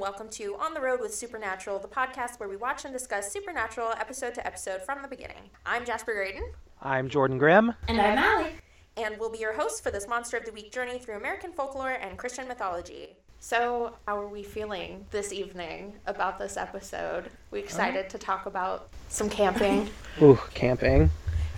[0.00, 3.90] welcome to On the Road with Supernatural, the podcast where we watch and discuss Supernatural
[3.98, 5.50] episode to episode from the beginning.
[5.66, 6.42] I'm Jasper Graydon,
[6.80, 7.74] I'm Jordan Grimm.
[7.86, 8.52] And I'm Allie.
[8.96, 11.90] and we'll be your hosts for this Monster of the Week journey through American folklore
[11.90, 13.14] and Christian mythology.
[13.40, 17.28] So, how are we feeling this evening about this episode?
[17.50, 19.90] We excited to talk about some camping.
[20.22, 21.10] Ooh, camping.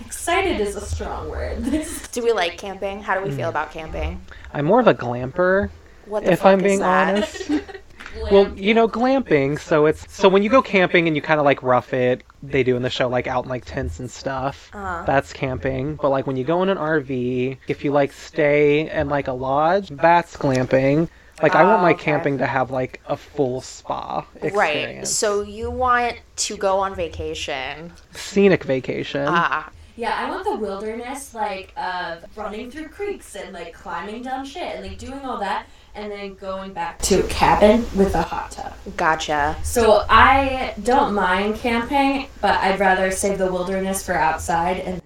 [0.04, 1.62] Excited is a strong word.
[2.12, 3.02] Do we like camping?
[3.04, 3.50] How do we feel mm.
[3.50, 4.20] about camping?
[4.52, 5.70] I'm more of a glamper,
[6.06, 7.14] What the if fuck I'm is being that?
[7.14, 7.50] honest.
[8.30, 9.58] Well, you know, glamping.
[9.58, 12.62] So it's so when you go camping and you kind of like rough it, they
[12.62, 14.70] do in the show like out in like tents and stuff.
[14.72, 15.04] Uh-huh.
[15.06, 15.96] That's camping.
[15.96, 19.32] But like when you go in an RV, if you like stay in like a
[19.32, 21.08] lodge, that's glamping.
[21.42, 22.04] Like I want my okay.
[22.04, 24.54] camping to have like a full spa experience.
[24.56, 25.08] Right.
[25.08, 27.92] So you want to go on vacation.
[28.12, 29.26] scenic vacation.
[29.28, 29.70] Ah.
[29.94, 34.76] Yeah, I want the wilderness, like, of running through creeks and, like, climbing down shit
[34.76, 38.50] and, like, doing all that, and then going back to a cabin with a hot
[38.50, 38.74] tub.
[38.96, 39.56] Gotcha.
[39.62, 45.02] So I don't mind camping, but I'd rather save the wilderness for outside and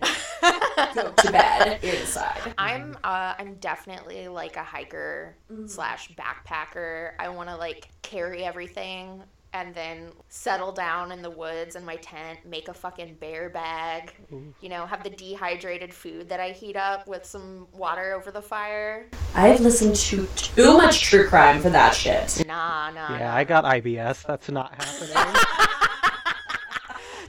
[0.94, 2.54] go to bed inside.
[2.58, 7.12] I'm uh I'm definitely like a hiker slash backpacker.
[7.18, 9.22] I want to like carry everything
[9.56, 14.12] and then settle down in the woods in my tent, make a fucking bear bag.
[14.60, 18.42] You know, have the dehydrated food that I heat up with some water over the
[18.42, 19.06] fire.
[19.34, 22.44] I've listened to too much true crime for that shit.
[22.46, 23.12] Nah, nah.
[23.12, 23.34] yeah, nah.
[23.34, 24.26] I got IBS.
[24.26, 25.42] That's not happening.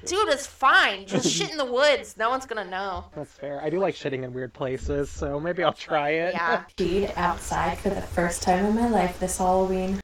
[0.05, 1.05] Dude, it's fine.
[1.05, 2.15] Just shit in the woods.
[2.17, 3.05] No one's gonna know.
[3.15, 3.61] That's fair.
[3.61, 6.33] I do like shitting in weird places, so maybe I'll try it.
[6.33, 6.63] Yeah.
[6.77, 9.99] Peed outside for the first time in my life this Halloween.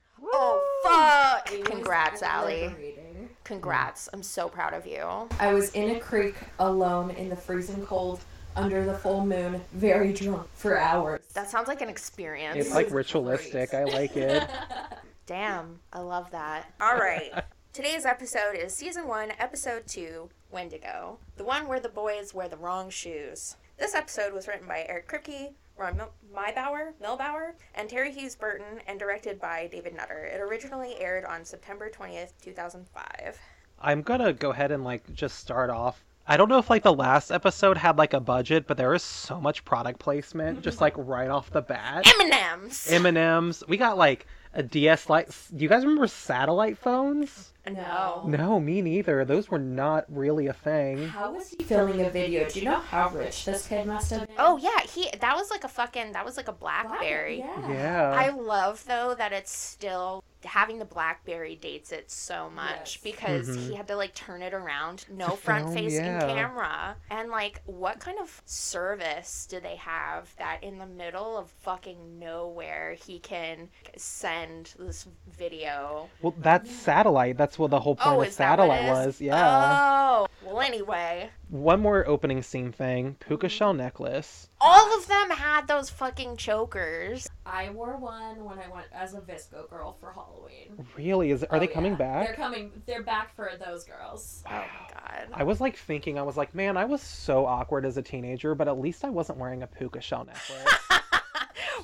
[1.46, 1.54] Fuck!
[1.54, 2.68] It was Congrats, Allie.
[2.68, 3.30] liberating.
[3.44, 4.10] Congrats.
[4.14, 5.06] I'm so proud of you.
[5.40, 8.22] I was in a creek alone in the freezing cold
[8.56, 11.22] under the full moon, very drunk for hours.
[11.34, 12.58] That sounds like an experience.
[12.58, 13.74] It's like ritualistic.
[13.74, 14.48] I like it.
[15.26, 16.72] Damn, I love that.
[16.80, 17.32] All right.
[17.72, 22.58] Today's episode is season one, episode two, Wendigo, the one where the boys wear the
[22.58, 23.56] wrong shoes.
[23.80, 28.80] This episode was written by Eric Kripke, Ron Mil- Mybauer, Milbauer, and Terri Hughes Burton,
[28.88, 30.26] and directed by David Nutter.
[30.26, 33.38] It originally aired on September 20th, 2005.
[33.80, 36.04] I'm gonna go ahead and like just start off.
[36.26, 39.04] I don't know if like the last episode had like a budget, but there was
[39.04, 42.06] so much product placement just like right off the bat.
[42.22, 42.88] M&M's!
[42.90, 43.64] M&Ms.
[43.68, 45.36] We got like a DS Lite.
[45.56, 47.53] Do you guys remember satellite phones?
[47.70, 48.24] No.
[48.28, 49.24] No, me neither.
[49.26, 51.08] Those were not really a thing.
[51.08, 52.48] How was he filming a video?
[52.50, 54.36] Do you know how rich this kid must have been?
[54.38, 57.40] Oh, yeah, he that was like a fucking, that was like a Blackberry.
[57.40, 57.70] Yeah.
[57.72, 58.12] Yeah.
[58.16, 62.98] I love though that it's still having the BlackBerry dates it so much Yes.
[63.02, 63.70] because Mhm.
[63.70, 66.20] he had to like turn it around, no To front film, facing yeah.
[66.28, 66.98] camera.
[67.10, 72.20] And like what kind of service do they have that in the middle of fucking
[72.20, 76.10] nowhere he can send this video?
[76.22, 77.38] Well, that's satellite.
[77.38, 79.22] That's what the whole point Oh, of is that what it satellite was.
[79.22, 79.80] Yeah.
[79.82, 83.16] Oh, well anyway, One more opening scene thing.
[83.20, 83.52] Puka mm-hmm.
[83.52, 84.50] shell necklace.
[84.62, 87.28] all of them had those fucking chokers.
[87.46, 90.86] I wore one when I went as a VSCO girl for Halloween.
[90.98, 91.32] Really?
[91.32, 91.98] Is are Oh, they coming yeah.
[91.98, 92.26] back?
[92.28, 92.72] They're coming.
[92.86, 94.44] They're back for those girls.
[94.48, 95.28] Oh my god.
[95.34, 98.56] I was like thinking, I was like, man, I was so awkward as a teenager,
[98.56, 100.74] but at least I wasn't wearing a puka shell necklace.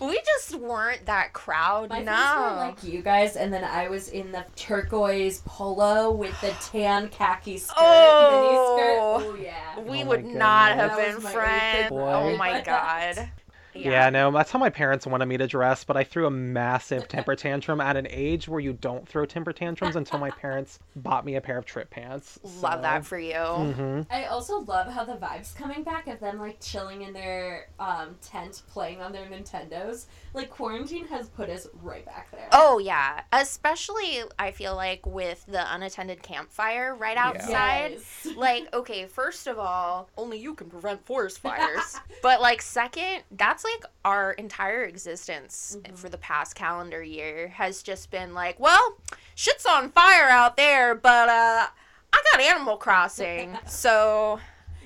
[0.02, 1.90] we just weren't that crowd.
[1.90, 2.12] My no.
[2.12, 6.52] friends were like you guys, and then I was in the turquoise polo with the
[6.62, 9.20] tan khaki skirt, Oh.
[9.20, 9.40] mini skirt.
[9.40, 9.80] Oh yeah.
[9.80, 11.90] We Oh my would not have That been was my friends.
[11.92, 13.30] Oh my god.
[13.79, 14.09] Yeah.
[14.09, 17.35] no, that's how my parents wanted me to dress, but I threw a massive temper
[17.38, 21.35] tantrum at an age where you don't throw temper tantrums until my parents bought me
[21.35, 22.40] a pair of Tripp pants.
[22.62, 23.34] Love that for you.
[23.35, 27.69] hmm I also love how the vibes coming back of them like chilling in their
[27.79, 30.06] um, tent playing on their Nintendos.
[30.34, 32.47] Like quarantine has put us right back there.
[32.51, 37.91] Oh yeah, especially I feel like with the unattended campfire right outside.
[37.94, 38.28] Yes.
[38.35, 41.97] Like, okay, first of all, only you can prevent forest fires.
[42.22, 43.69] but like second, that's like
[44.06, 48.98] our entire existence for the past calendar year has just been like, well,
[49.36, 51.68] shit's on fire out there, but uh
[52.12, 53.58] I got Animal Crossing.
[53.68, 54.40] so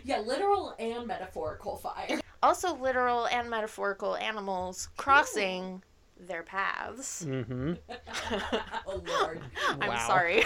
[0.04, 2.20] Yeah, literal and metaphorical fire.
[2.42, 5.82] also literal and metaphorical animals crossing
[6.20, 7.26] their paths.
[7.26, 7.74] Mm-hmm.
[8.88, 9.42] oh lord.
[9.70, 10.08] I'm Wow.
[10.08, 10.44] sorry.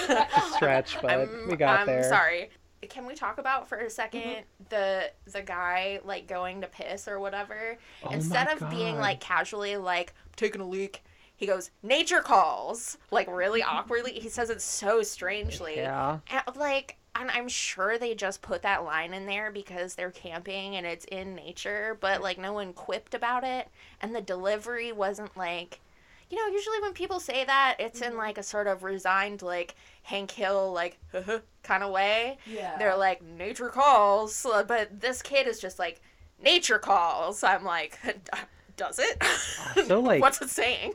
[0.55, 2.03] Stretch, but I'm, we got I'm there.
[2.09, 2.49] sorry.
[2.87, 4.41] Can we talk about for a 2nd Mm-hmm.
[4.69, 7.77] the the guy like going to piss or whatever?
[8.03, 11.03] Oh Instead of being like casually like taking a leak,
[11.35, 14.13] he goes nature calls like really awkwardly.
[14.13, 15.75] He says it so strangely.
[15.77, 16.19] Yeah.
[16.29, 20.75] And, like and I'm sure they just put that line in there because they're camping
[20.75, 23.67] and it's in nature, but like no one quipped about it
[24.01, 25.79] and the delivery wasn't like
[26.29, 29.75] you know, usually when people say that, it's in like a sort of resigned, like
[30.07, 30.97] Hank Hill, like
[31.63, 32.37] kind of way.
[32.49, 32.77] Yeah.
[32.77, 35.99] They're like nature calls, but this kid is just like
[36.41, 37.43] nature calls.
[37.43, 37.99] I'm like,
[38.77, 39.21] does it?
[39.85, 40.93] So, like- what's it saying?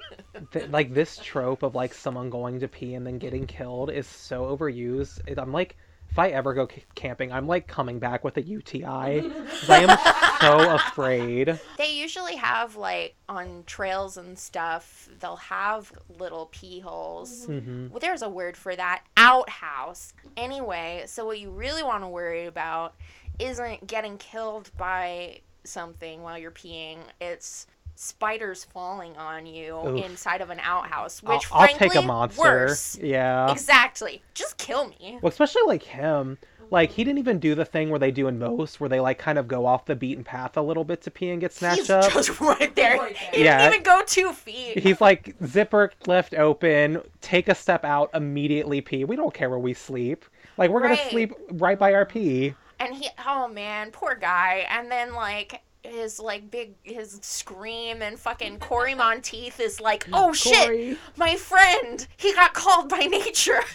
[0.53, 4.07] Th- like this trope of like someone going to pee and then getting killed is
[4.07, 5.21] so overused.
[5.27, 5.77] It, I'm like,
[6.13, 8.85] if I ever go c- camping, I'm like coming back with a UTI.
[8.87, 9.23] I
[9.69, 11.59] am so afraid.
[11.79, 15.09] They usually have like on trails and stuff.
[15.21, 17.47] They'll have little pee holes.
[17.47, 20.13] hmm Well, there's a word for that outhouse.
[20.37, 22.95] Anyway, so what you really want to worry about
[23.39, 26.99] isn't getting killed by something while you're peeing.
[27.23, 27.67] It's
[28.03, 30.05] spiders falling on you Oof.
[30.05, 32.43] inside of an outhouse, I'll, which I'll frankly take a monster.
[32.43, 32.99] worse.
[33.01, 33.51] Yeah.
[33.53, 34.23] Exactly.
[34.35, 35.19] Just kill me.
[35.23, 36.39] Well, especially like him.
[36.71, 39.19] Like he didn't even do the thing where they do in most, where they like
[39.19, 41.81] kind of go off the beaten path a little bit to pee and get snatched
[41.81, 42.11] He's up.
[42.13, 42.97] just right there.
[42.99, 43.31] Right there.
[43.35, 43.59] He Yeah.
[43.59, 44.79] didn't even go two feet.
[44.79, 49.05] He's like zipper left open, take a step out, immediately pee.
[49.05, 50.25] We don't care where we sleep.
[50.57, 50.97] Like we're Right.
[50.99, 52.55] gonna sleep right by our pee.
[52.81, 58.19] and he oh man poor guy and then like his like big his scream and
[58.19, 63.61] fucking Cory Monteith is like oh shit my friend he got called by nature.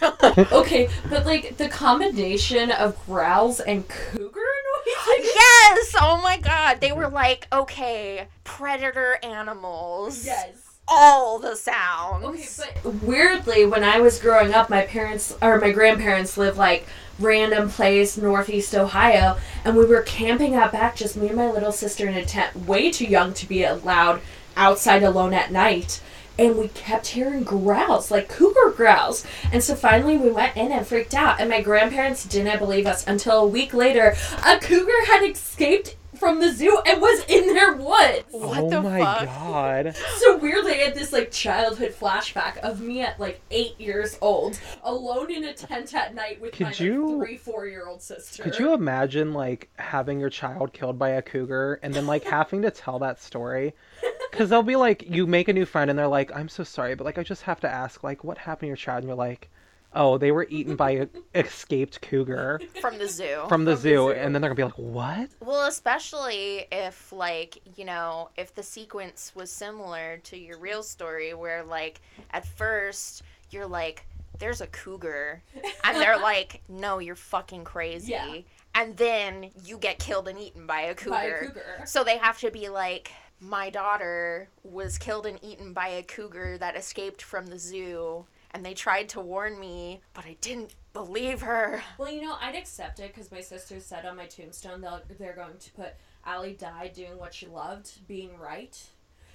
[0.52, 4.40] Okay, but like the combination of growls and cougar
[4.86, 5.32] noises.
[5.34, 5.94] yes!
[6.00, 10.24] Oh my god they were like okay predator animals.
[10.24, 10.78] Yes.
[10.86, 12.24] all the sounds.
[12.24, 16.86] Okay, but weirdly, when I was growing up, my parents or my grandparents lived like
[17.18, 21.72] random place northeast Ohio, and we were camping out back, just me and my little
[21.72, 24.20] sister in a tent, way too young to be allowed
[24.56, 26.00] outside alone at night.
[26.38, 29.26] And we kept hearing growls, like cougar growls.
[29.52, 31.40] And so finally we went in and freaked out.
[31.40, 34.14] And my grandparents didn't believe us until a week later.
[34.46, 38.24] A cougar had escaped from the zoo and was in their woods.
[38.30, 39.24] What oh the my fuck?
[39.26, 39.96] god.
[40.18, 44.58] So weirdly, I had this like childhood flashback of me at like eight years old,
[44.82, 48.42] alone in a tent at night with Could my like, three, four year old sister.
[48.42, 52.62] Could you imagine like having your child killed by a cougar and then like having
[52.62, 53.74] to tell that story?
[54.30, 56.94] Because they'll be like, you make a new friend and they're like, I'm so sorry,
[56.94, 58.98] but like I just have to ask, like, what happened to your child?
[58.98, 59.48] And you're like,
[59.94, 63.76] oh, they were eaten by an escaped cougar from the zoo from the From the
[63.76, 64.10] zoo, zoo.
[64.12, 65.30] and then they're gonna be like, what?
[65.40, 71.34] Well, especially if, like, you know, if the sequence was similar to your real story,
[71.34, 72.00] where, like,
[72.30, 74.04] at first you're like,
[74.38, 75.42] there's a cougar,
[75.84, 78.12] and they're like, no, you're fucking crazy.
[78.12, 78.38] Yeah.
[78.74, 81.10] And then you get killed and eaten by a cougar.
[81.10, 81.82] By a cougar.
[81.86, 83.10] So they have to be like,
[83.40, 88.64] my daughter was killed and eaten by a cougar that escaped from the zoo, and
[88.64, 91.82] they tried to warn me, but I didn't believe her.
[91.98, 95.34] Well, you know, I'd accept it because my sister said on my tombstone they'll, they're
[95.34, 98.78] going to put Allie died doing what she loved, being right.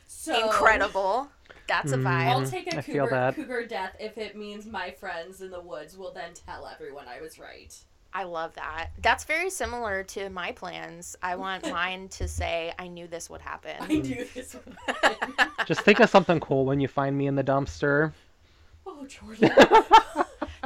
[0.08, 1.30] So Incredible.
[1.68, 2.04] That's a Mm.
[2.04, 2.28] vibe.
[2.28, 3.36] I'll take a I feel cougar, that.
[3.36, 7.22] cougar death if it means my friends in the woods will then tell everyone I
[7.22, 7.74] was right.
[8.16, 8.90] I love that.
[9.02, 11.16] That's very similar to my plans.
[11.24, 13.76] I want mine to say, I knew this would happen.
[13.80, 15.48] I knew this would happen.
[15.66, 18.14] Just think of something cool when you find me in the dumpster.
[18.86, 19.52] Oh, Jordan.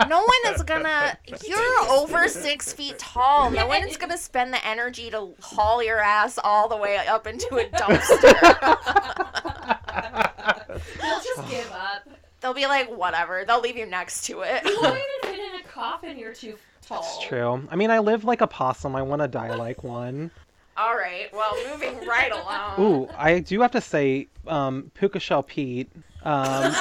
[0.07, 1.17] No one is gonna.
[1.47, 3.49] You're over six feet tall.
[3.49, 7.25] No one is gonna spend the energy to haul your ass all the way up
[7.25, 8.21] into a dumpster.
[11.01, 12.07] They'll just give up.
[12.41, 13.43] They'll be like, whatever.
[13.45, 14.63] They'll leave you next to it.
[14.65, 14.81] You it.
[14.83, 16.19] won't even fit in a coffin.
[16.19, 16.99] You're too tall.
[16.99, 17.67] It's true.
[17.71, 18.95] I mean, I live like a possum.
[18.95, 20.29] I want to die like one.
[20.77, 21.27] all right.
[21.33, 22.79] Well, moving right along.
[22.79, 25.89] Ooh, I do have to say, um, Puka Shell Pete.
[26.23, 26.71] Um,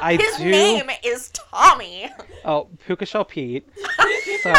[0.00, 0.44] I His do.
[0.50, 2.10] name is Tommy.
[2.44, 3.68] Oh, Puka Shell Pete.
[4.42, 4.52] So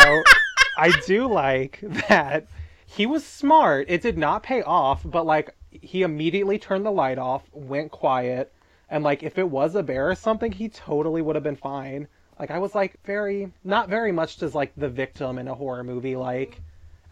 [0.77, 1.79] I do like
[2.10, 2.45] that
[2.86, 3.86] he was smart.
[3.89, 8.53] It did not pay off, but like he immediately turned the light off, went quiet,
[8.89, 12.07] and like if it was a bear or something, he totally would have been fine.
[12.38, 15.83] Like I was like very not very much does like the victim in a horror
[15.83, 16.60] movie like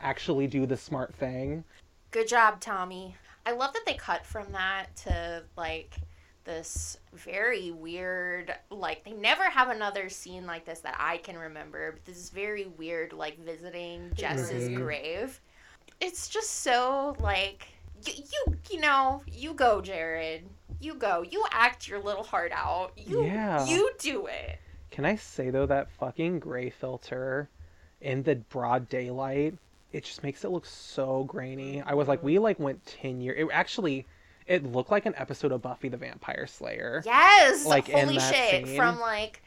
[0.01, 1.63] actually do the smart thing.
[2.11, 3.15] Good job, Tommy.
[3.45, 5.95] I love that they cut from that to like
[6.49, 11.91] this very weird like they never have another scene like this that I can remember.
[11.91, 14.75] But this is very weird like visiting Jess's Right.
[14.75, 15.39] grave.
[16.01, 17.67] It's just so like
[18.03, 20.43] you, you you know, you go Jared.
[20.79, 21.21] You go.
[21.21, 22.93] You act your little heart out.
[22.97, 23.65] You Yeah.
[23.67, 24.59] you do it.
[24.89, 27.47] Can I say though that fucking gray filter
[28.01, 29.53] in the broad daylight,
[29.91, 31.83] it just makes it look so grainy.
[31.83, 32.25] I was like, mm-hmm.
[32.25, 33.37] we like went ten years.
[33.39, 34.07] It actually,
[34.49, 37.03] it looked like an episode of Buffy the Vampire Slayer.
[37.05, 37.65] Yes.
[37.65, 38.67] Like, in Holy that shit.
[38.67, 38.75] scene.
[38.75, 39.41] From like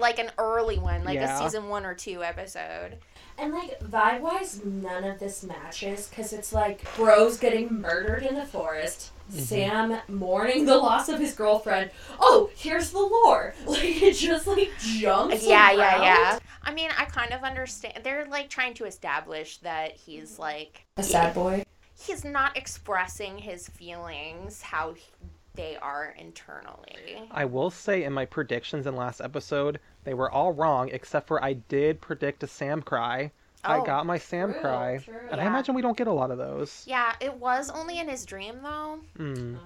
[0.00, 1.38] like an early one, like Yeah.
[1.38, 2.98] a season one or two episode.
[3.38, 8.34] And like vibe wise, none of this matches because it's like bros getting murdered in
[8.34, 9.40] the forest, mm-hmm.
[9.40, 11.90] Sam mourning the loss of his girlfriend.
[12.20, 13.54] Oh, here's the lore.
[13.66, 15.42] Like it just like jumps.
[15.46, 16.02] Yeah, yeah, around.
[16.02, 16.38] yeah.
[16.62, 18.00] I mean, I kind of understand.
[18.04, 21.64] They're like trying to establish that he's like A sad boy.
[21.98, 25.10] He's not expressing his feelings how he-
[25.54, 27.28] they are internally.
[27.30, 31.44] I will say in my predictions in last episode, they were all wrong except for
[31.44, 33.30] I did predict a Sam cry.
[33.64, 34.98] Oh, I got my Sam true, cry.
[35.04, 35.14] true.
[35.30, 36.84] And I imagine we don't get a lot of those.
[36.86, 38.98] Yeah, it was only in his dream though.
[39.16, 39.58] Hmm, Uh,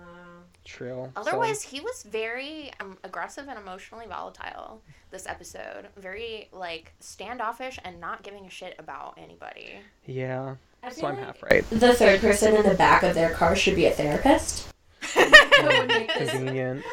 [0.65, 1.13] true.
[1.15, 5.87] So- Otherwise, he was very um, aggressive and emotionally volatile this episode.
[5.97, 9.79] Very like standoffish and not giving a shit about anybody.
[10.05, 10.57] yeah.
[10.87, 11.69] I So I'm half right.
[11.71, 14.69] The third person in the back of their car should be a therapist.
[15.15, 16.85] That would make this Convenient.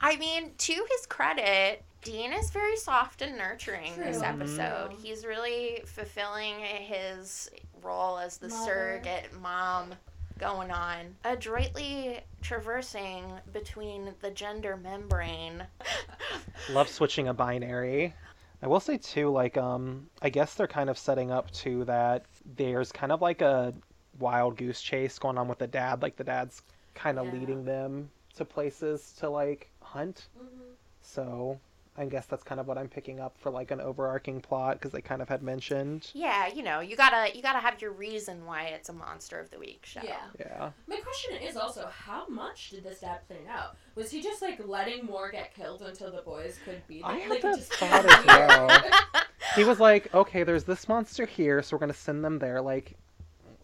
[0.00, 4.26] I mean, to his credit, Dean is very soft and nurturing this True.
[4.26, 4.90] episode.
[4.92, 5.02] Mhm.
[5.02, 7.50] He's really fulfilling his
[7.82, 8.64] role as the Mother.
[8.64, 9.94] surrogate mom
[10.38, 15.66] going on, adroitly traversing between the gender membrane.
[16.70, 18.14] Love switching a binary.
[18.62, 22.26] I will say too, like, um, I guess they're kind of setting up to that
[22.44, 23.74] there's kind of like a
[24.18, 26.02] wild goose chase going on with the dad.
[26.02, 26.62] Like the dad's
[26.94, 27.32] kind of Yeah.
[27.32, 30.28] leading them to places to like hunt.
[30.36, 30.76] Mhm.
[31.00, 31.60] So
[31.98, 34.92] I guess that's kind of what I'm picking up for like an overarching plot because
[34.92, 36.10] they kind of had mentioned.
[36.14, 39.50] Yeah, you know, you gotta you gotta have your reason why it's a monster of
[39.50, 40.00] the week show.
[40.04, 40.16] Yeah.
[40.38, 40.70] Yeah.
[40.86, 43.76] My question is also, how much did this dad plan out?
[43.96, 47.10] Was he just like letting more get killed until the boys could be there?
[47.10, 49.24] I had like, that just- thought as well.
[49.56, 52.60] He was like, okay, there's this monster here, so we're gonna send them there.
[52.60, 52.94] Like,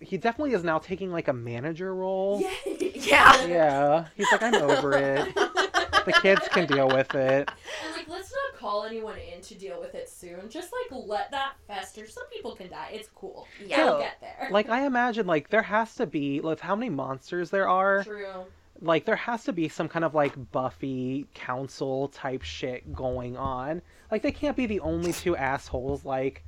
[0.00, 2.42] he definitely is now taking like a manager role.
[2.66, 3.36] Yeah.
[3.44, 3.46] Yeah.
[3.46, 4.04] Yeah.
[4.16, 5.28] He's like, I'm over it.
[6.04, 7.50] The kids can deal with it.
[7.96, 10.48] Like, let's not call anyone in to deal with it soon.
[10.50, 12.06] Just like let that fester.
[12.06, 12.90] Some people can die.
[12.92, 13.46] It's cool.
[13.64, 13.76] Yeah.
[13.76, 14.48] They'll get there.
[14.50, 18.04] Like, I imagine like there has to be like how many monsters there are.
[18.04, 18.44] True.
[18.84, 23.82] Like, there has to be some kind of like Buffy council type shit going on.
[24.10, 26.44] Like, they can't be the only two assholes like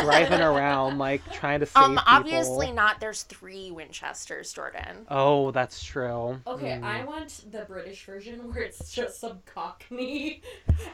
[0.00, 2.04] driving around like trying to save Um, people.
[2.06, 3.00] obviously not.
[3.00, 5.06] There's three Winchesters, Jordan.
[5.10, 6.38] Oh, that's true.
[6.46, 6.84] Okay, Mm.
[6.84, 10.40] I want the British version where it's just some cockney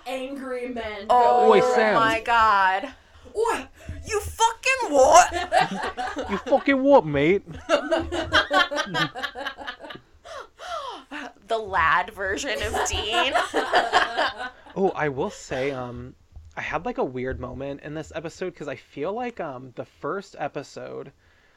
[0.07, 1.07] angry men.
[1.11, 1.95] Oh Oi, Sam.
[1.95, 2.89] my god.
[3.37, 3.67] Oi!
[4.07, 6.31] You fucking what?
[6.31, 7.43] You fucking what, mate?
[11.49, 13.33] the lad version of Dean.
[14.79, 16.15] Oh, I will say, um,
[16.55, 19.87] I had like a weird moment in this episode because I feel like um the
[19.87, 21.13] first episode.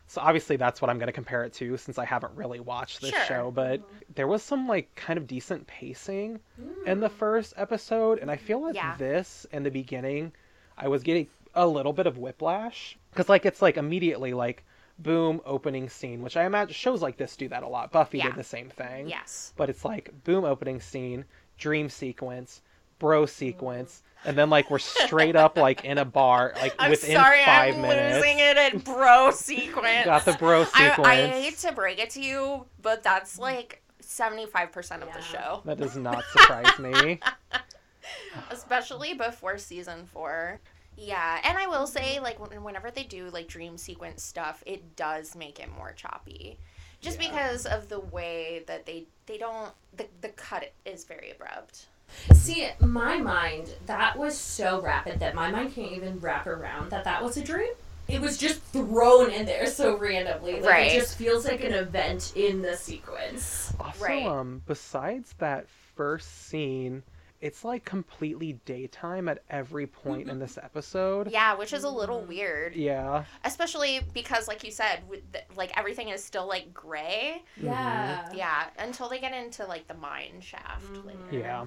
[0.07, 3.11] So obviously that's what I'm gonna compare it to since I haven't really watched this
[3.11, 3.25] Sure.
[3.25, 3.81] show, but
[4.15, 6.39] there was some like kind of decent pacing
[6.85, 6.99] in Hmm.
[7.01, 8.95] the first episode, and I feel like Yeah.
[8.97, 10.31] this in the beginning,
[10.77, 14.63] I was getting a little bit of whiplash because like it's like immediately like
[15.01, 17.91] boom opening scene, which I imagine shows like this do that a lot.
[17.91, 18.25] Buffy Yeah.
[18.27, 19.53] did the same thing yes.
[19.55, 21.25] but it's like boom opening scene
[21.57, 22.61] dream sequence
[22.99, 24.29] bro sequence mm.
[24.29, 27.75] and then like we're straight up like in a bar like I'm within sorry, 5
[27.75, 30.05] I'm minutes losing it at bro sequence.
[30.05, 33.81] got the bro I, sequence I hate to break it to you, but that's like
[34.03, 35.61] 75% of the show.
[35.65, 37.19] that does not surprise me
[38.51, 40.59] especially before season four.
[40.99, 45.35] Yeah, and I will say, like, whenever they do like dream sequence stuff, it does
[45.35, 46.57] make it more choppy,
[46.99, 47.29] just Yeah.
[47.29, 51.85] because of the way that they they don't the the cut is very abrupt.
[52.33, 57.03] See, my mind, that was so rapid that my mind can't even wrap around that
[57.05, 57.71] that was a dream.
[58.07, 60.53] It was just thrown in there so randomly.
[60.59, 60.91] Like, Right.
[60.91, 63.71] It just feels like an event in the sequence.
[63.79, 64.25] also Right.
[64.25, 67.03] um besides that first scene
[67.41, 72.21] it's like completely daytime at every point in this episode Yeah, which is a little
[72.21, 74.99] weird, yeah especially because, like you said,
[75.31, 77.41] the, like everything is still like gray.
[77.61, 78.29] Yeah.
[78.33, 81.05] Yeah, until they get into like the mine shaft Mhm.
[81.05, 81.19] later.
[81.31, 81.65] yeah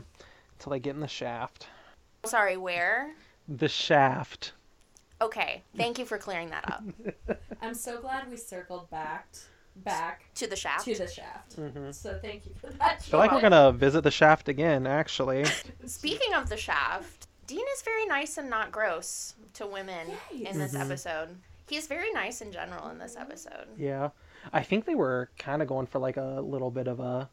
[0.58, 1.66] until they get in the shaft
[2.24, 3.10] Sorry, where?
[3.48, 4.52] the shaft
[5.20, 7.38] Okay, thank you for clearing that up.
[7.62, 9.28] I'm so glad we circled back
[9.76, 10.84] back to the shaft.
[10.84, 11.56] to the shaft.
[11.56, 11.94] Mhm.
[11.94, 12.96] So thank you for that.
[12.98, 15.44] I feel like we're gonna visit the shaft again actually
[15.86, 20.74] Speaking of the shaft, Dean is very nice and not gross to women in this
[20.74, 20.80] Mhm.
[20.86, 21.36] episode.
[21.68, 23.66] He's very nice in general in this episode.
[23.76, 24.10] Yeah.
[24.52, 27.28] I think they were kind of going for like a little bit of a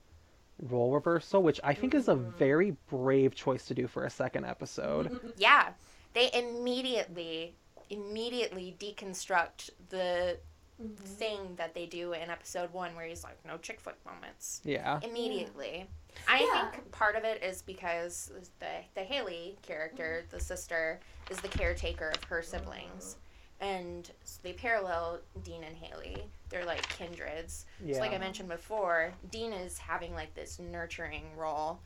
[0.62, 4.46] role reversal, which I think is a very brave choice to do for a second
[4.46, 5.34] episode.
[5.38, 5.70] Yeah,
[6.14, 7.56] they immediately,
[7.90, 10.38] immediately deconstruct the
[10.82, 11.04] Mm-hmm.
[11.04, 15.00] thing that they do in episode one, where he's like, "No chick flick moments." yeah.
[15.04, 15.88] Immediately,
[16.28, 16.72] I Yeah.
[16.72, 20.36] think part of it is because the the Haley character, mm-hmm.
[20.38, 23.18] the sister, is the caretaker of her siblings,
[23.60, 26.24] and s- they parallel Dean and Haley.
[26.50, 27.66] They're like kindreds.
[27.84, 27.96] Yeah.
[27.96, 31.80] So like I mentioned before, Dean is having like this nurturing role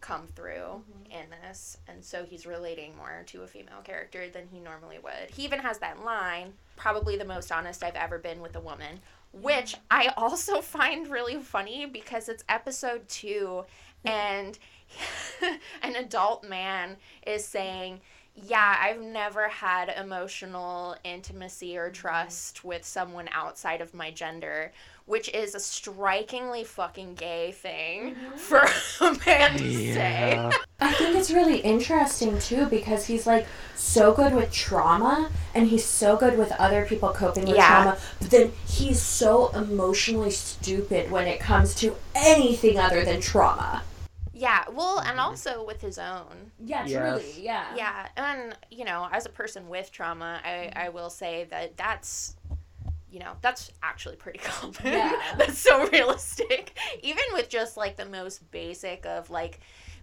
[0.00, 1.12] come through mm-hmm.
[1.12, 5.30] in this, and so he's relating more to a female character than he normally would.
[5.30, 9.00] He even has that line, probably the most honest I've ever been with a woman,
[9.32, 13.64] which I also find really funny because it's episode two,
[14.04, 14.08] mm-hmm.
[14.08, 14.58] and
[15.82, 18.00] an adult man is saying,
[18.34, 21.94] yeah, I've never had emotional intimacy or mm-hmm.
[21.94, 24.72] trust with someone outside of my gender,
[25.12, 28.34] which is a strikingly fucking gay thing mm-hmm.
[28.38, 28.60] for
[29.06, 30.50] a man to say.
[30.80, 35.84] I think it's really interesting too because he's like so good with trauma and he's
[35.84, 37.68] so good with other people coping with Yeah.
[37.68, 43.82] trauma, but then he's so emotionally stupid when it comes to anything other than trauma.
[44.32, 45.20] Yeah, well, and mm-hmm.
[45.20, 46.52] also with his own.
[46.58, 47.20] Yeah, Yes.
[47.20, 47.66] truly, yeah.
[47.76, 52.34] Yeah, and you know, as a person with trauma, I I will say that that's
[53.12, 54.74] you know, that's actually pretty common.
[54.84, 55.20] Yeah.
[55.36, 56.76] that's so realistic.
[57.02, 59.60] Even with just like the most basic of like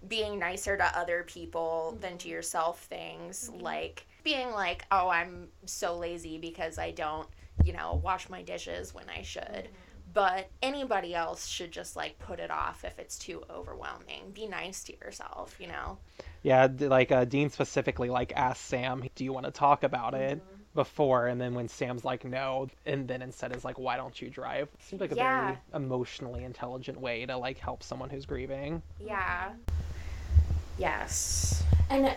[0.08, 2.36] being nicer to other people than to mm-hmm.
[2.36, 3.62] yourself things, mm-hmm.
[3.64, 7.28] like being like, "Oh, I'm so lazy because I don't,
[7.66, 9.74] you know, wash my dishes when I should." Mm-hmm.
[10.12, 14.32] But anybody else should just like put it off if it's too overwhelming.
[14.34, 15.98] Be nice to yourself, you know.
[16.42, 20.42] Yeah, like uh, Dean specifically like asked Sam, "Do you want to talk about it?"
[20.76, 24.30] Before, and then when Sam's like, "No," and then instead is like, "Why don't you
[24.30, 25.46] drive?" Seems like a Yeah.
[25.46, 28.82] very emotionally intelligent way to like help someone who's grieving.
[29.00, 29.52] Yeah.
[30.78, 31.64] Yes.
[31.90, 32.14] And uh,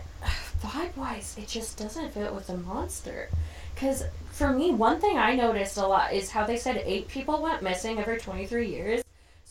[0.62, 3.28] vibe wise, it just doesn't fit with the monster.
[3.74, 7.42] Because for me, one thing I noticed a lot is how they said eight people
[7.42, 9.01] went missing every 23 years.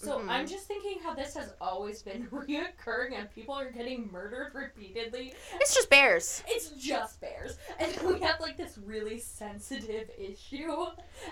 [0.02, 0.30] So Mhm.
[0.30, 5.34] I'm just thinking how this has always been reoccurring and people are getting murdered repeatedly.
[5.60, 6.44] It's just bears.
[6.48, 7.56] It's just bears.
[7.80, 10.88] And we have like this really sensitive issue.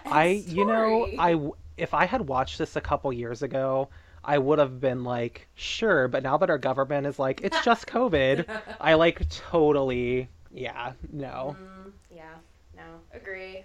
[0.06, 1.40] and I, you know, I
[1.78, 3.90] if I had watched this a couple years ago,
[4.24, 6.08] I would have been like, sure.
[6.08, 8.46] But now that our government is like, it's just COVID,
[8.80, 11.56] I like totally, yeah, no.
[11.60, 12.36] Mm, yeah.
[12.76, 12.84] No.
[13.14, 13.64] Agree.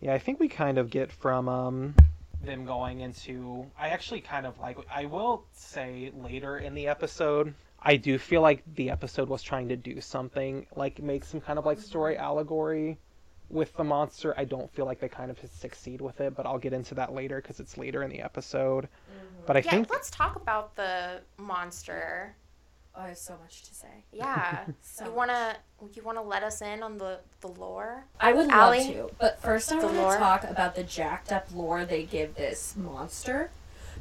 [0.00, 1.94] Yeah, I think we kind of get from um
[2.44, 7.54] them going into I actually kind of like I will say later in the episode
[7.80, 11.58] I do feel like the episode was trying to do something like make some kind
[11.58, 12.98] of like story allegory
[13.50, 14.34] with the monster.
[14.38, 17.12] I don't feel like they kind of succeed with it, but I'll get into that
[17.12, 18.84] later cuz it's later in the episode.
[18.84, 19.46] Mm-hmm.
[19.46, 19.70] But I yeah.
[19.70, 22.34] think Let's talk about the monster.
[22.96, 24.04] Oh, I have so much to say.
[24.12, 24.64] Yeah.
[24.82, 25.56] So you wanna
[25.94, 28.04] you wanna let us in on the the lore?
[28.20, 30.12] I would love to, but first I The want lore?
[30.12, 33.50] to talk about the jacked up lore they give this monster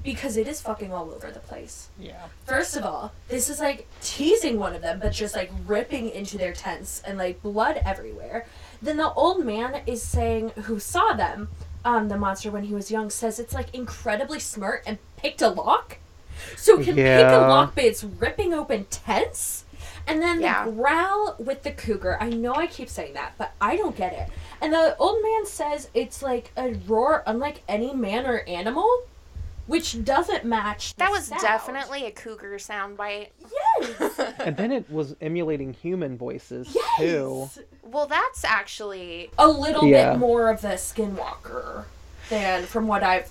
[0.04, 1.90] because it is fucking all over the place.
[1.98, 2.26] yeah.
[2.46, 6.38] First of all, this is like teasing one of them, but just like ripping into
[6.38, 8.46] their tents and like blood everywhere.
[8.82, 11.50] Then the old man is saying, who saw them,
[11.86, 15.48] um, the monster when he was young, says it's like incredibly smart and picked a
[15.50, 15.98] lock.
[16.58, 19.66] So it can pick a lock, but it's ripping open tents.
[20.06, 20.66] And then Yeah.
[20.66, 22.18] the growl with the cougar.
[22.20, 24.28] I know I keep saying that, but I don't get it.
[24.62, 28.90] And the old man says it's like a roar unlike any man or animal,
[29.66, 30.94] which doesn't match.
[30.96, 31.42] the That was sound.
[31.42, 33.28] definitely a cougar soundbite.
[33.80, 34.20] Yes.
[34.40, 37.50] And then it was emulating human voices too.
[37.82, 40.12] Well, that's actually A little Yeah.
[40.12, 41.86] bit more of the skinwalker
[42.30, 43.30] than from what I've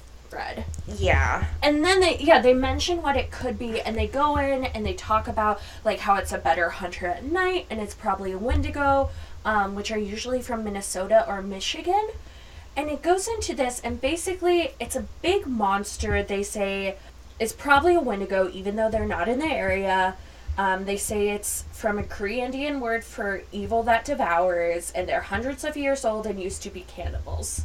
[0.99, 1.47] yeah.
[1.62, 4.85] And then they yeah, they mention what it could be and they go in and
[4.85, 8.38] they talk about like how it's a better hunter at night and it's probably a
[8.38, 9.11] Wendigo,
[9.45, 12.09] um, which are usually from Minnesota or Michigan.
[12.77, 16.23] And it goes into this and basically it's a big monster.
[16.23, 16.97] They say
[17.38, 20.16] it's probably a Wendigo, even though they're not in the area.
[20.59, 25.23] Um, they say it's from a Cree Indian word for evil that devours, and they're
[25.23, 27.62] hundreds of years old and used to be cannibals.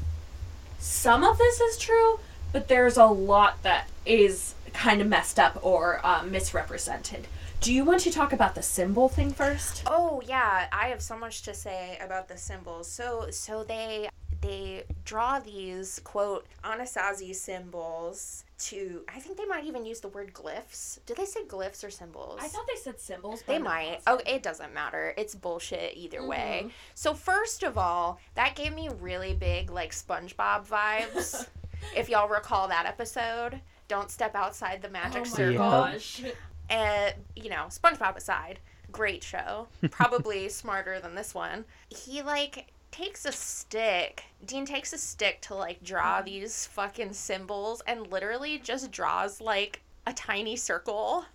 [0.80, 2.20] Some of this is true,
[2.52, 7.28] but there's a lot that is kind of messed up or um, misrepresented.
[7.60, 9.84] Do you want to talk about the symbol thing first?
[9.88, 12.88] Oh yeah, I have so much to say about the symbols.
[12.90, 14.10] So so they
[14.42, 20.34] they draw these quote Anasazi symbols to I think they might even use the word
[20.34, 21.00] glyphs.
[21.08, 22.40] Did they say glyphs or symbols?
[22.40, 23.42] I thought they said symbols.
[23.42, 24.02] They might.
[24.06, 25.16] Oh, it doesn't matter.
[25.18, 26.66] It's bullshit either way.
[26.66, 26.72] Mhm.
[26.94, 31.48] So first of all, that gave me really big like SpongeBob vibes.
[31.96, 35.58] if y'all recall that episode, don't step outside the magic oh my circle.
[35.58, 36.24] gosh.
[36.70, 38.60] And you know, SpongeBob aside,
[38.92, 39.68] great show.
[39.92, 41.66] Probably smarter than this one.
[41.90, 44.24] He like takes a stick.
[44.46, 46.26] Dean takes a stick to like draw mm-hmm.
[46.26, 51.26] these fucking symbols and literally just draws like a tiny circle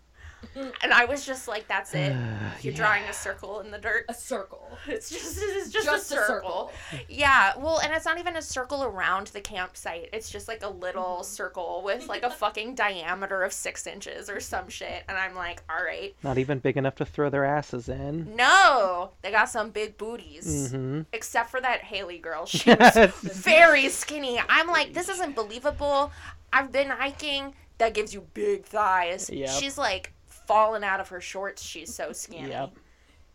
[0.82, 2.14] and I was just like, "That's it.
[2.62, 2.76] You're yeah.
[2.76, 4.04] drawing a circle in the dirt.
[4.08, 4.70] A circle.
[4.86, 6.24] It's just it's just, just a, circle.
[6.24, 6.72] a, circle.
[7.08, 7.52] Yeah.
[7.58, 10.08] Well, and it's not even a circle around the campsite.
[10.12, 11.24] It's just like a little mm-hmm.
[11.24, 15.04] circle with like a fucking diameter of six inches or some shit.
[15.08, 16.14] And I'm like, all right.
[16.22, 18.34] Not even big enough to throw their asses in.
[18.36, 20.72] No, they got some big booties.
[20.72, 21.02] Mm-hmm.
[21.12, 22.46] Except for that Haley girl.
[22.46, 24.40] She was very skinny.
[24.48, 26.12] I'm like, this isn't believable.
[26.52, 27.54] I've been hiking.
[27.78, 29.30] That gives you big thighs.
[29.30, 29.50] Yep.
[29.50, 30.12] She's like
[30.46, 31.62] falling out of her shorts.
[31.62, 32.50] She's so skinny.
[32.50, 32.74] Yep.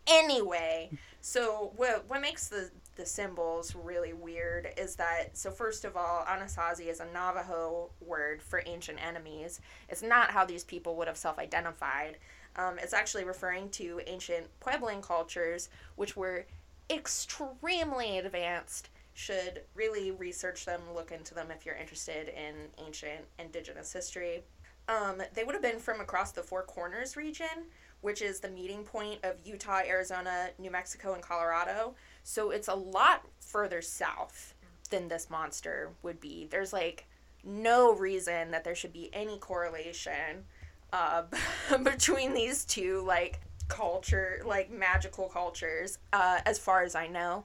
[0.06, 0.90] Anyway,
[1.20, 6.24] so what what makes the the symbols really weird is that so first of all,
[6.24, 9.60] Anasazi is a Navajo word for ancient enemies.
[9.88, 12.16] It's not how these people would have self-identified.
[12.56, 16.46] Um, it's actually referring to ancient Puebloan cultures, which were
[16.90, 18.88] extremely advanced.
[19.14, 24.42] Should really research them, look into them if you're interested in ancient indigenous history.
[24.88, 27.66] Um, they would have been from across the Four Corners region,
[28.00, 31.94] which is the meeting point of Utah, Arizona, New Mexico, and Colorado.
[32.24, 34.54] So it's a lot further south
[34.90, 36.48] than this monster would be.
[36.50, 37.06] There's like
[37.44, 40.44] no reason that there should be any correlation
[40.92, 41.24] uh,
[41.82, 47.44] between these two like culture, like magical cultures, uh, as far as I know.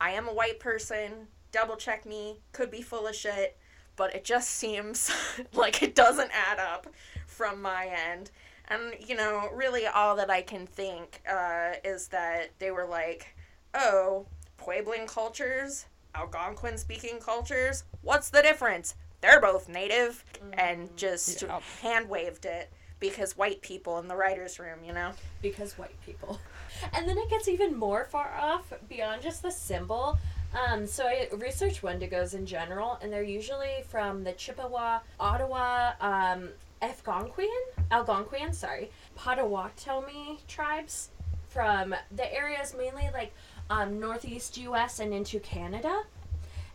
[0.00, 1.28] I am a white person.
[1.52, 2.40] Double check me.
[2.50, 3.56] Could be full of shit
[3.96, 5.10] but it just seems
[5.52, 6.86] like it doesn't add up
[7.26, 8.30] from my end.
[8.68, 13.34] And, you know, really all that I can think uh, is that they were like,
[13.74, 14.26] oh,
[14.58, 18.94] Puebloan cultures, Algonquin speaking cultures, what's the difference?
[19.20, 20.58] They're both native, mm-hmm.
[20.58, 21.60] and just yeah.
[21.80, 25.12] hand waved it because white people in the writer's room, you know?
[25.42, 26.40] Because white people.
[26.94, 30.18] And then it gets even more far off beyond just the symbol.
[30.54, 36.50] Um, so I research Wendigos in general, and they're usually from the Chippewa, Ottawa, um,
[36.82, 37.48] Algonquian,
[37.90, 41.10] Algonquian, sorry, Potawatomi tribes
[41.48, 43.32] from the areas mainly like
[43.70, 44.98] um, northeast U.S.
[45.00, 46.02] and into Canada.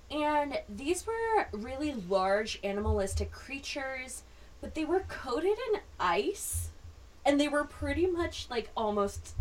[0.10, 4.24] And these were really large animalistic creatures,
[4.62, 6.70] but they were coated in ice,
[7.26, 9.36] and they were pretty much like almost.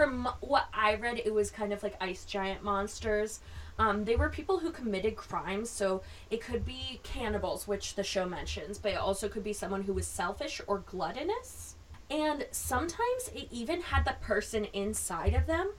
[0.00, 3.40] From what I read, it was kind of like ice giant monsters
[3.80, 8.26] um, they were people who committed crimes, so it could be cannibals, which the show
[8.26, 11.76] mentions, but it also could be someone who was selfish or gluttonous.
[12.10, 15.72] And sometimes it even had the person inside of them,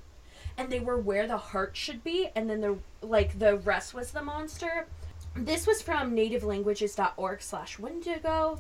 [0.58, 4.10] and they were where the heart should be, and then the like the rest was
[4.10, 4.88] the monster.
[5.36, 8.58] This was from nativelanguages.org slash Wendigo.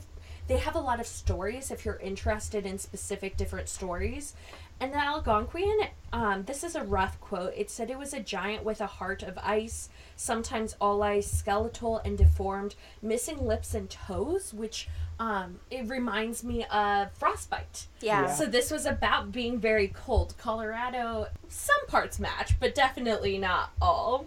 [0.47, 4.36] They have a lot of stories if you're interested in specific different stories.
[4.82, 7.54] And the Algonquian, um, this is a rough quote.
[7.56, 12.02] It said it was a giant with a heart of ice, sometimes all ice, skeletal
[12.04, 14.89] and deformed, missing lips and toes, which
[15.20, 17.86] um, it reminds me of frostbite.
[18.02, 18.22] Yeah.
[18.22, 18.34] yeah.
[18.34, 20.34] So this was about being very cold.
[20.39, 24.26] Colorado, some parts match, but definitely not all.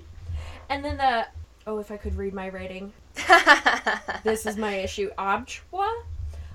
[0.68, 1.26] And then the
[1.66, 2.92] oh, if I could read my writing,
[4.22, 5.10] this is my issue.
[5.18, 5.92] Obchwa,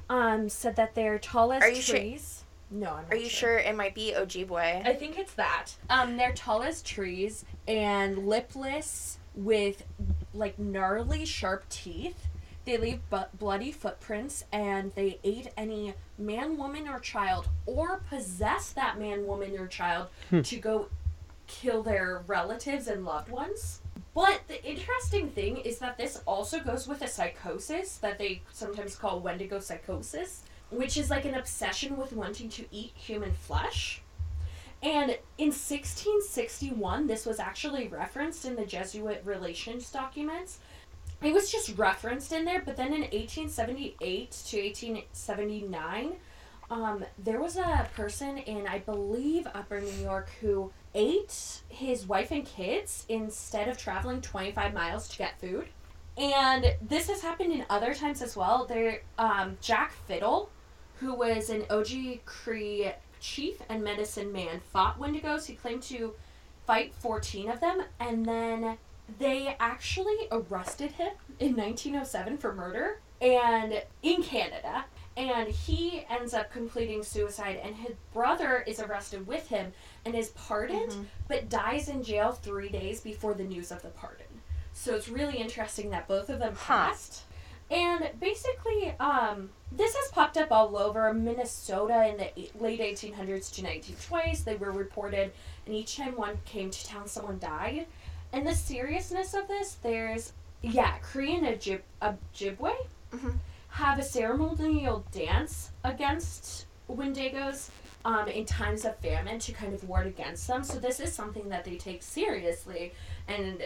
[0.10, 2.38] um, said that their tallest trees.
[2.38, 2.38] Sure?
[2.71, 3.58] No, I'm Are you sure.
[3.58, 3.58] sure.
[3.58, 4.86] it might be Ojibwe?
[4.86, 5.71] I think it's that.
[5.89, 9.84] Um, they're tall as trees and lipless with
[10.34, 12.27] like gnarly sharp teeth.
[12.65, 18.71] They leave bu- bloody footprints and they aid any man, woman, or child or possess
[18.73, 20.41] that man, woman, or child hmm.
[20.41, 20.89] to go
[21.47, 23.82] kill their relatives and loved ones.
[24.13, 28.95] But the interesting thing is that this also goes with a psychosis that they sometimes
[28.95, 34.01] call Wendigo psychosis which is like an obsession with wanting to eat human flesh.
[34.82, 40.60] And in 1661, this was actually referenced in the Jesuit relations documents.
[41.21, 46.13] It was just referenced in there, but then in 1878 to 1879,
[46.71, 52.32] um, there was a person in, I believe, Upper New York who ate his wife
[52.32, 55.67] and kids instead of traveling 25 miles to get food.
[56.17, 58.65] And this has happened in other times as well.
[58.65, 60.49] There, um, Jack Fiddle
[61.00, 65.46] who was an OG Cree chief and medicine man, fought Wendigos.
[65.46, 66.14] He claimed to
[66.66, 68.78] fight 14 of them, and then
[69.18, 74.86] they actually arrested him in 1907 for murder and in Canada.
[75.18, 79.74] And he ends up completing suicide, and his brother is arrested with him
[80.06, 81.04] and is pardoned, mm-hmm.
[81.28, 84.26] but dies in jail three days before the news of the pardon.
[84.72, 87.24] So it's really interesting that both of them passed.
[87.71, 93.62] And basically, um, this has popped up all over Minnesota in the late 1800s to
[93.62, 94.43] 1920s.
[94.43, 95.32] They were reported,
[95.65, 97.86] and each time one came to town, someone died.
[98.34, 102.73] And the seriousness of this, there's, yeah, Korean Ojib- Ojibwe
[103.13, 103.29] mm-hmm.
[103.69, 107.69] have a ceremonial dance against Wendigos
[108.05, 110.63] um, in times of famine to kind of ward against them.
[110.63, 112.93] So this is something that they take seriously
[113.27, 113.62] and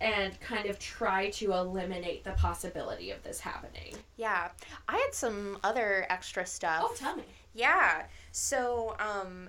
[0.00, 3.94] and kind of try to eliminate the possibility of this happening.
[4.16, 4.48] Yeah.
[4.88, 6.82] I had some other extra stuff.
[6.84, 7.24] Oh, tell me.
[7.54, 8.04] Yeah.
[8.32, 9.48] So, um,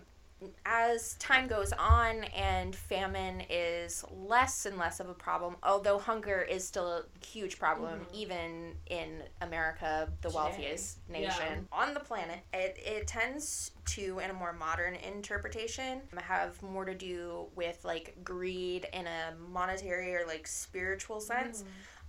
[0.66, 6.42] as time goes on and famine is less and less of a problem, although hunger
[6.42, 8.14] is still a huge problem, Mhm.
[8.14, 10.36] even in America, the Today.
[10.36, 16.62] wealthiest nation on the planet, it, it tends to, in a more modern interpretation, have
[16.62, 21.64] more to do with like greed in a monetary or like spiritual sense.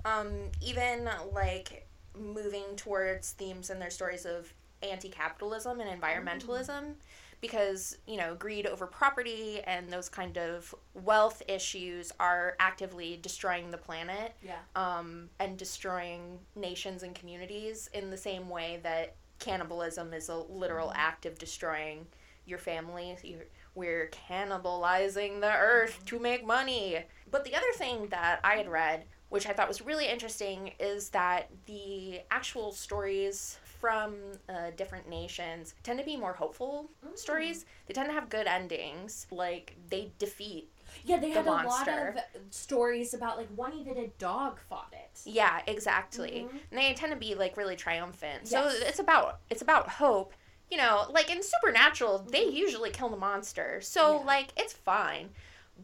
[0.04, 6.94] Um, even like moving towards themes in their stories of anti-capitalism and environmentalism
[7.40, 13.70] because you know greed over property and those kind of wealth issues are actively destroying
[13.70, 14.56] the planet Yeah.
[14.76, 20.92] um, and destroying nations and communities in the same way that cannibalism is a literal
[20.94, 22.06] act of destroying
[22.44, 23.16] your family.
[23.22, 27.04] You're, we're cannibalizing the earth to make money.
[27.30, 31.10] But the other thing that I had read, which I thought was really interesting, is
[31.10, 34.14] that the actual stories from
[34.48, 37.64] uh, different nations tend to be more hopeful stories.
[37.86, 39.26] They tend to have good endings.
[39.30, 40.70] Like they defeat
[41.04, 42.16] Yeah, they The had a lot of
[42.50, 45.20] stories about like one even a dog fought it.
[45.24, 46.46] Yeah, exactly.
[46.48, 46.58] Mhm.
[46.70, 48.48] And they tend to be like really triumphant.
[48.48, 50.32] So it's about it's about hope.
[50.70, 53.80] You know, like in Supernatural, they usually kill the monster.
[53.80, 54.18] So Mm-hmm.
[54.20, 54.26] Yeah.
[54.26, 55.30] like it's fine.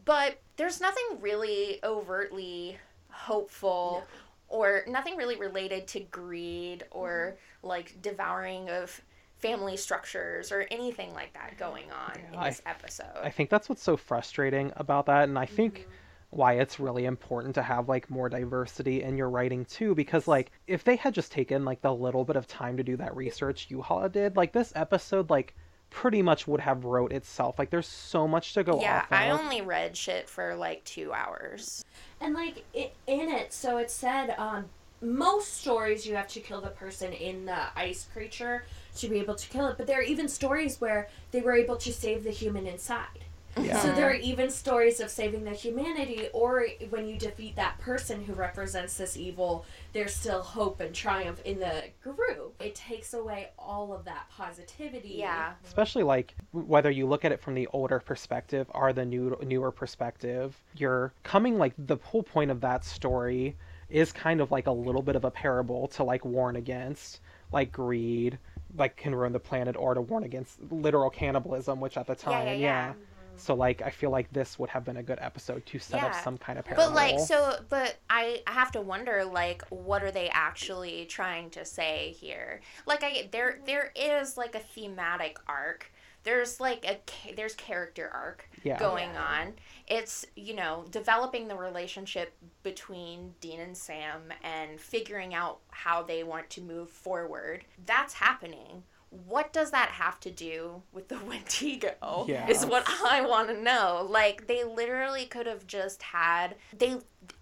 [0.05, 2.77] But there's nothing really overtly
[3.09, 4.05] hopeful
[4.47, 7.67] or nothing really related to greed or Mm-hmm.
[7.67, 9.01] like devouring of
[9.37, 13.17] family structures or anything like that going on Yeah, in I- this episode.
[13.21, 15.87] I think that's what's so frustrating about that, and I think
[16.29, 20.51] why it's really important to have like more diversity in your writing too because like
[20.67, 23.69] if they had just taken like the little bit of time to do that research
[23.69, 25.55] Yuha did like this episode like
[25.95, 29.29] pretty much would have wrote itself like there's so much to go yeah, off I
[29.29, 31.85] only read shit for like 2 hours.
[32.19, 34.65] And like it, in it, so it said um,
[35.01, 38.65] most stories you have to kill the person in the ice creature
[38.97, 41.77] to be able to kill it, but there are even stories where they were able
[41.77, 43.24] to save the human inside.
[43.61, 43.79] Yeah.
[43.79, 48.23] So there are even stories of saving the humanity, or when you defeat that person
[48.23, 52.55] who represents this evil, there's still hope and triumph in the group.
[52.61, 55.15] It takes away all of that positivity.
[55.17, 55.53] Yeah.
[55.65, 59.71] especially like whether you look at it from the older perspective or the new newer
[59.71, 63.55] perspective you're coming like the whole point of that story
[63.89, 67.71] is kind of like a little bit of a parable to like warn against like
[67.71, 68.37] greed
[68.77, 72.31] like can ruin the planet or to warn against literal cannibalism which at the Yeah,
[72.31, 72.93] time yeah, yeah, yeah.
[73.37, 76.13] So like i feel like this would have been a good episode to set up
[76.15, 80.03] some kind of parable But like so but I I have to wonder like what
[80.03, 82.61] are they actually trying to say here?
[82.85, 85.91] Like I there there is like a thematic arc.
[86.23, 86.99] There's like a
[87.35, 89.23] there's character arc yeah going Yeah.
[89.23, 89.53] on.
[89.87, 96.23] It's, you know, developing the relationship between Dean and Sam and figuring out how they
[96.23, 97.65] want to move forward.
[97.85, 98.83] That's happening.
[99.27, 102.25] What does that have to do with the Wendigo?
[102.27, 102.47] Yeah.
[102.47, 104.05] Is what I want to know.
[104.09, 106.97] Like, they literally could have just had, they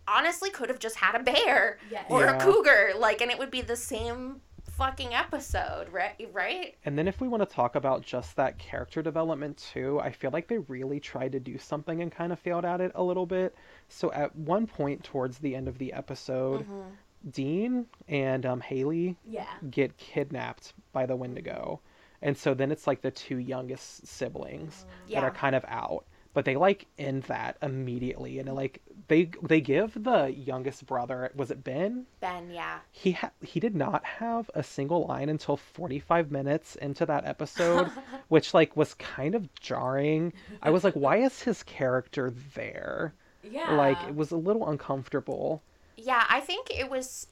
[0.08, 2.06] honestly could have just had a bear Yes.
[2.10, 2.38] or Yeah.
[2.38, 6.30] a cougar, like, and it would be the same fucking episode, right?
[6.34, 6.76] Right?
[6.84, 10.32] And then if we want to talk about just that character development too, I feel
[10.32, 13.28] like they really tried to do something and kind of failed at it a little
[13.28, 13.56] bit.
[13.88, 16.90] So at one point towards the end of the episode, mm-hmm.
[17.30, 19.46] Dean and um, Haley Yeah.
[19.70, 21.80] get kidnapped by the Wendigo.
[22.22, 26.06] And so then it's like the two youngest siblings that are kind of out.
[26.34, 31.52] But they like end that immediately and like they they give the youngest brother was
[31.52, 32.08] it Ben?
[32.22, 32.80] Ben, yeah.
[32.92, 37.92] he ha- he did not have a single line until 45 minutes into that episode
[38.30, 40.34] which like was kind of jarring
[40.64, 43.76] i was like why is his character there Yeah.
[43.76, 45.62] like it was a little uncomfortable
[45.98, 47.28] Yeah, I think it was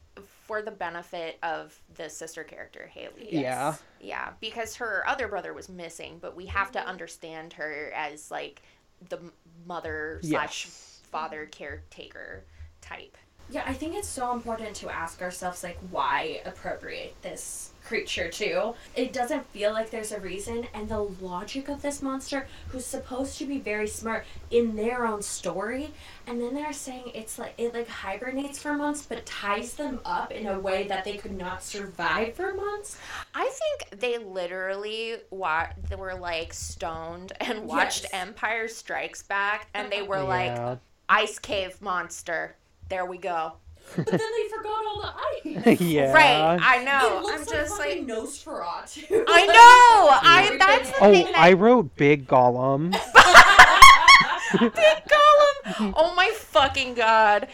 [0.46, 3.30] for the benefit of the sister character, Haley.
[3.32, 3.76] Yeah.
[4.00, 6.90] Yeah, because her other brother was missing, but we have to mm-hmm.
[6.90, 8.62] understand her as like
[9.10, 9.20] the
[9.66, 12.44] mother slash yes father caretaker
[12.82, 13.18] type.
[13.52, 18.74] Yeah, I think it's so important to ask ourselves like why appropriate this creature to.
[18.96, 23.38] It doesn't feel like there's a reason and the logic of this monster who's supposed
[23.40, 25.92] to be very smart in their own story
[26.28, 30.32] and then they're saying it's like it like hibernates for months but ties them up
[30.32, 32.98] in a way that they could not survive for months.
[33.34, 38.12] I think they literally wa- they were like stoned and watched Yes.
[38.14, 42.56] Empire Strikes Back, and they were like ice cave monster.
[42.92, 43.54] There we go.
[43.96, 45.82] But then they forgot all the ice.
[45.82, 46.12] yeah.
[46.14, 47.08] Right, I know.
[47.08, 47.22] It know.
[47.24, 49.24] looks I'm like just like, fucking Nosferatu.
[49.28, 50.20] I know.
[50.22, 52.92] I that's the Oh, thing that I wrote big Gollum.
[54.60, 55.94] big Gollum.
[55.96, 57.48] Oh my fucking god,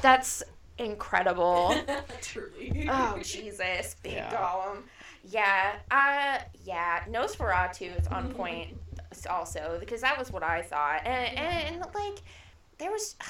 [0.00, 0.42] that's
[0.78, 1.74] incredible.
[2.22, 2.88] Truly.
[2.90, 4.30] Oh Jesus, big Yeah.
[4.34, 4.78] Gollum.
[5.26, 8.76] Yeah, uh, yeah, Nosferatu is on point
[9.30, 12.22] also because that was what I thought, and and, and like
[12.78, 13.16] there was.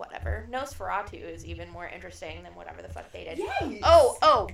[0.00, 0.48] Whatever.
[0.50, 3.36] Nosferatu is even more interesting than whatever the fuck they did.
[3.36, 3.80] Yes.
[3.82, 4.48] Oh, oh.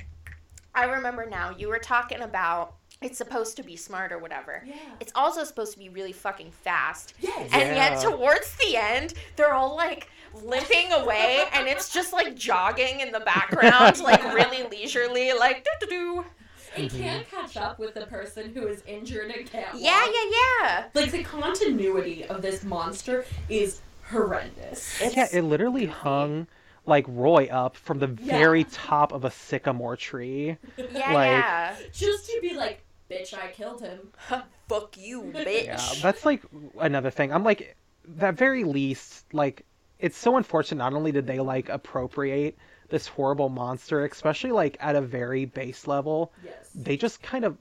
[0.74, 1.54] I remember now.
[1.56, 4.64] You were talking about it's supposed to be smart or whatever.
[4.66, 4.74] Yeah.
[4.98, 7.14] It's also supposed to be really fucking fast.
[7.20, 7.48] Yes.
[7.52, 12.98] And yet towards the end, they're all like limping away and it's just like jogging
[12.98, 16.24] in the background, like really leisurely, like doo doo doo.
[16.76, 17.36] It can't mm-hmm.
[17.36, 20.12] catch up with the person who is injured and can't Yeah, walk.
[20.12, 20.30] yeah,
[20.60, 20.84] yeah.
[20.94, 23.80] Like the continuity of this monster is
[24.10, 25.00] horrendous.
[25.14, 26.46] Yeah, it literally hung
[26.86, 30.56] like Roy up from the very top of a sycamore tree.
[30.78, 31.76] Yeah, Like- yeah.
[31.92, 34.08] Just to be like, bitch, I killed him.
[34.68, 35.64] Fuck you, bitch.
[35.64, 36.42] Yeah, that's like
[36.80, 37.32] another thing.
[37.32, 37.76] I'm like,
[38.16, 39.64] that very least, like,
[39.98, 40.78] it's so unfortunate.
[40.78, 42.56] Not only did they like appropriate
[42.88, 46.70] this horrible monster, especially like at a very base level, Yes.
[46.74, 47.56] they just kind of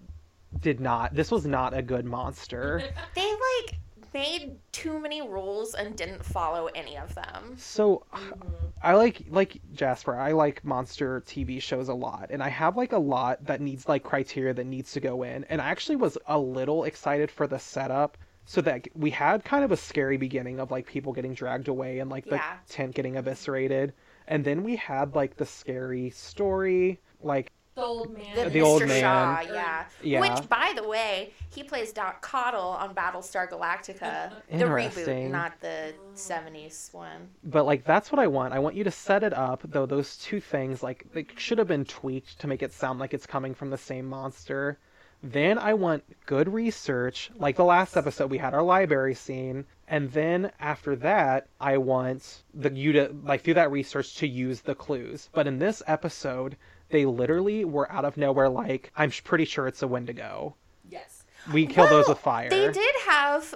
[0.62, 1.16] did not.
[1.16, 2.84] This was not a good monster.
[3.16, 3.76] they like
[4.16, 7.56] made too many rules and didn't follow any of them.
[7.58, 8.72] So Mhm.
[8.82, 10.16] I like like Jasper.
[10.16, 13.88] I like monster TV shows a lot, and I have like a lot that needs
[13.90, 15.44] like criteria that needs to go in.
[15.46, 19.64] And I actually was a little excited for the setup, so that we had kind
[19.66, 22.58] of a scary beginning of like people getting dragged away and like the Yeah.
[22.70, 23.94] tent getting eviscerated,
[24.28, 28.36] and then we had like the scary story, like The old man.
[28.36, 28.64] The, The Mr.
[28.66, 29.86] old Shaw, yeah.
[30.02, 30.22] Yeah.
[30.22, 35.94] Which, by the way, he plays Doc Cottle on Battlestar Galactica, the reboot, not the
[36.14, 37.28] '70s one.
[37.44, 38.54] but like that's what I want.
[38.54, 39.86] I want you to set it up though.
[39.86, 43.26] Those two things like they should have been tweaked to make it sound like it's
[43.26, 44.80] coming from the same monster.
[45.22, 50.12] Then I want good research, like the last episode we had our library scene, and
[50.12, 54.76] then after that I want the you to like through that research to use the
[54.76, 55.30] clues.
[55.34, 56.56] But in this episode,
[56.90, 58.50] they literally were out of nowhere.
[58.50, 60.56] Like I'm pretty sure it's a Wendigo.
[60.90, 61.24] Yes.
[61.54, 62.50] We kill those with fire.
[62.50, 63.54] They did have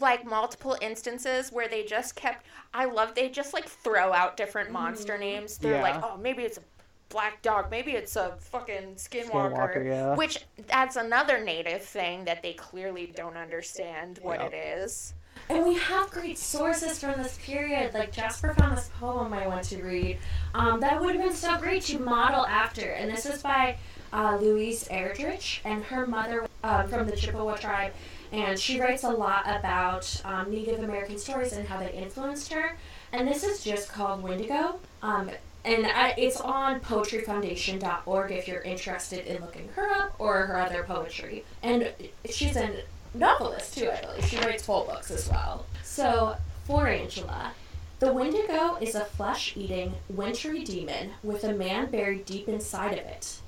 [0.00, 2.46] like multiple instances where they just kept.
[2.74, 5.58] I love they just like throw out different monster names.
[5.58, 6.04] They're like, Mm-hmm.
[6.04, 6.62] Oh, maybe it's a
[7.08, 9.54] black dog, maybe it's a fucking skinwalker.
[9.54, 10.14] Skinwalker, yeah.
[10.14, 14.52] Which that's another native thing that they clearly don't understand what Yep.
[14.52, 15.14] it is.
[15.48, 17.94] And we have great sources from this period.
[17.94, 20.18] Like Jasper found this poem I want to read.
[20.54, 22.90] Um, that would have been so great to model after.
[22.90, 23.76] And this is by
[24.12, 27.92] uh, Louise Erdrich and her mother um, from the Chippewa tribe.
[28.32, 32.76] And she writes a lot about um, Native American stories and how they influenced her.
[33.12, 34.80] And this is just called Wendigo.
[35.02, 35.30] Um,
[35.64, 40.82] and I, it's on poetryfoundation.org if you're interested in looking her up or her other
[40.82, 41.44] poetry.
[41.62, 41.92] And
[42.30, 42.82] she's a
[43.18, 44.24] novelist too, I believe.
[44.24, 45.66] She writes full books as well.
[45.82, 47.52] So, for Angela,
[47.98, 53.04] the Wendigo is a flesh eating, wintry demon with a man buried deep inside of
[53.04, 53.38] it.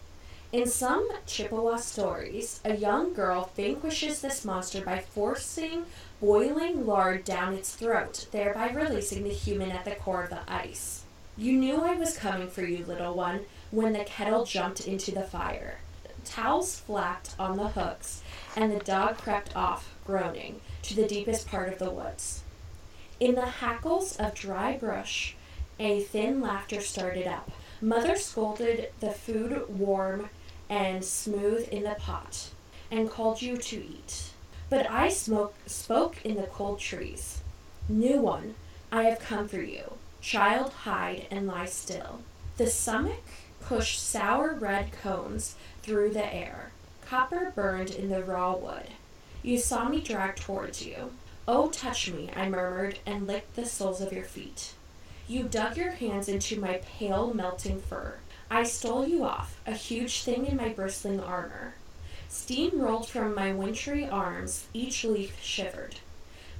[0.52, 5.87] In some Chippewa stories, a young girl vanquishes this monster by forcing
[6.20, 11.04] boiling lard down its throat, thereby releasing the human at the core of the ice.
[11.37, 15.22] You knew I was coming for you, little one, when the kettle jumped into the
[15.22, 15.78] fire.
[16.24, 18.22] Towels flapped on the hooks,
[18.56, 22.42] and the dog crept off, groaning, to the deepest part of the woods.
[23.18, 25.37] In the hackles of dry brush,
[25.78, 27.50] a thin laughter started up.
[27.80, 30.28] Mother scolded the food warm
[30.68, 32.50] and smooth in the pot,
[32.90, 34.30] and called you to eat.
[34.68, 37.40] But I smoke, spoke in the cold trees.
[37.88, 38.54] New one,
[38.92, 39.94] I have come for you.
[40.20, 42.20] Child, hide and lie still.
[42.56, 43.24] The stomach
[43.61, 46.70] pushed sour red cones through the air.
[47.06, 48.88] Copper burned in the raw wood.
[49.42, 51.12] You saw me drag towards you.
[51.48, 54.74] Oh, touch me, I murmured, and licked the soles of your feet.
[55.26, 58.18] You dug your hands into my pale, melting fur.
[58.50, 61.74] I stole you off, a huge thing in my bristling armor.
[62.28, 65.96] Steam rolled from my wintry arms, each leaf shivered.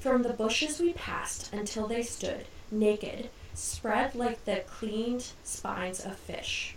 [0.01, 6.17] From the bushes we passed until they stood, naked, spread like the cleaned spines of
[6.17, 6.75] fish.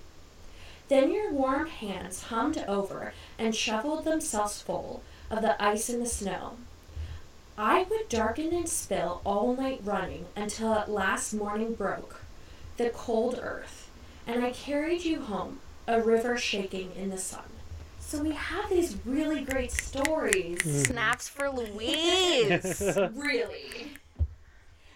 [0.93, 6.05] Then your warm hands hummed over and shoveled themselves full of the ice and the
[6.05, 6.57] snow.
[7.57, 12.21] I would darken and spill all night running until at last morning broke,
[12.77, 13.89] the cold earth,
[14.27, 17.49] and I carried you home, a river shaking in the sun.
[17.99, 20.85] So we have these really great stories.
[20.85, 22.81] Snaps for Louise.
[23.15, 23.93] really.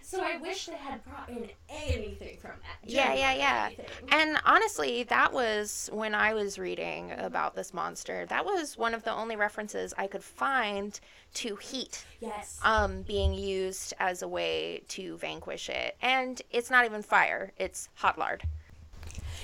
[0.07, 2.89] So I wish they had brought in anything from that.
[2.89, 3.65] Yeah, yeah, yeah.
[3.65, 3.85] anything.
[4.07, 8.25] And honestly, that was when I was reading about this monster.
[8.27, 10.97] That was one of the only references I could find
[11.33, 12.57] to heat Yes.
[12.63, 15.97] um, being used as a way to vanquish it.
[16.01, 18.43] And it's not even fire, it's hot lard.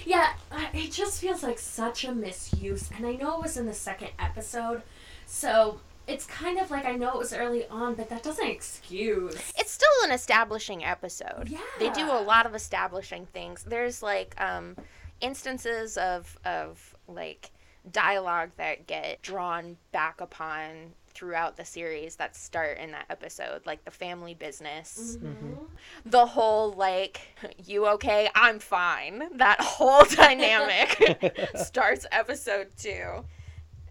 [0.05, 0.31] Yeah,
[0.73, 2.89] it just feels like such a misuse.
[2.95, 4.81] And I know it was in the second episode,
[5.25, 9.35] so it's kind of like I know it was early on, but that doesn't excuse.
[9.57, 11.47] It's still an establishing episode.
[11.49, 11.59] Yeah.
[11.79, 13.63] They do a lot of establishing things.
[13.63, 14.75] There's like um,
[15.21, 17.51] instances of of like
[17.91, 23.85] dialogue that get drawn back upon throughout the series that start in that episode, like
[23.85, 25.17] the family business.
[25.21, 25.57] Mhm.
[26.05, 27.21] The whole like,
[27.63, 28.29] you okay?
[28.35, 29.37] I'm fine.
[29.37, 33.25] That whole dynamic starts episode two,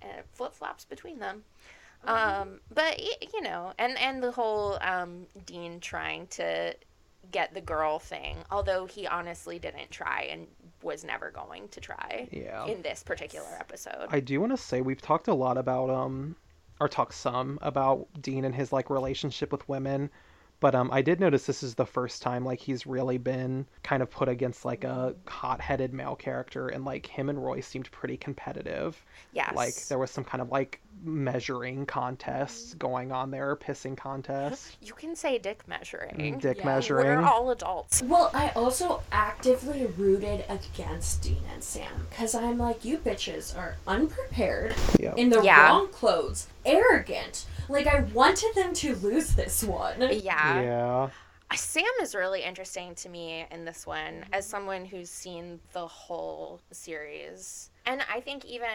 [0.02, 1.44] and it flip flops between them.
[2.04, 6.74] Um, but you know, and and the whole um, Dean trying to
[7.30, 10.46] get the girl thing, although he honestly didn't try and
[10.82, 12.66] was never going to try Yeah.
[12.66, 14.08] in this particular episode.
[14.10, 16.34] I do want to say we've talked a lot about um
[16.80, 20.10] or talked some about Dean and his like relationship with women,
[20.58, 24.02] but um I did notice this is the first time like he's really been kind
[24.02, 28.16] of put against like a hot-headed male character and like him and Roy seemed pretty
[28.16, 29.02] competitive.
[29.32, 32.78] yes, Like there was some kind of like measuring contests mm-hmm.
[32.78, 34.72] going on there, pissing contests.
[34.72, 34.86] Mm-hmm.
[34.86, 36.14] you can say dick measuring.
[36.16, 36.66] Mm, dick Yeah.
[36.66, 37.06] measuring.
[37.06, 38.02] We're all adults.
[38.02, 43.76] Well, I also actively rooted against Dean and Sam because I'm like, you bitches are
[43.86, 45.14] unprepared, Yeah.
[45.16, 45.68] in the Yeah.
[45.68, 47.46] wrong clothes, arrogant.
[47.68, 50.00] Like, I wanted them to lose this one.
[50.00, 50.60] Yeah.
[50.60, 51.08] yeah.
[51.50, 55.86] Uh, Sam is really interesting to me in this one as someone who's seen the
[55.86, 57.70] whole series.
[57.86, 58.68] And I think even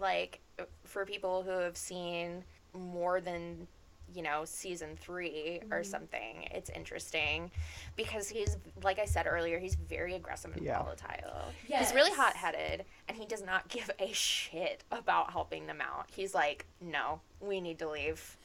[0.00, 0.40] like
[0.84, 2.44] for people who have seen
[2.74, 3.66] more than
[4.14, 5.90] you know season 3 or mm-hmm.
[5.90, 7.50] something it's interesting
[7.96, 10.82] because he's like i said earlier he's very aggressive and Yeah.
[10.82, 12.18] volatile he's really Yes.
[12.18, 17.20] hot-headed and he does not give a shit about helping them out he's like no
[17.40, 18.36] we need to leave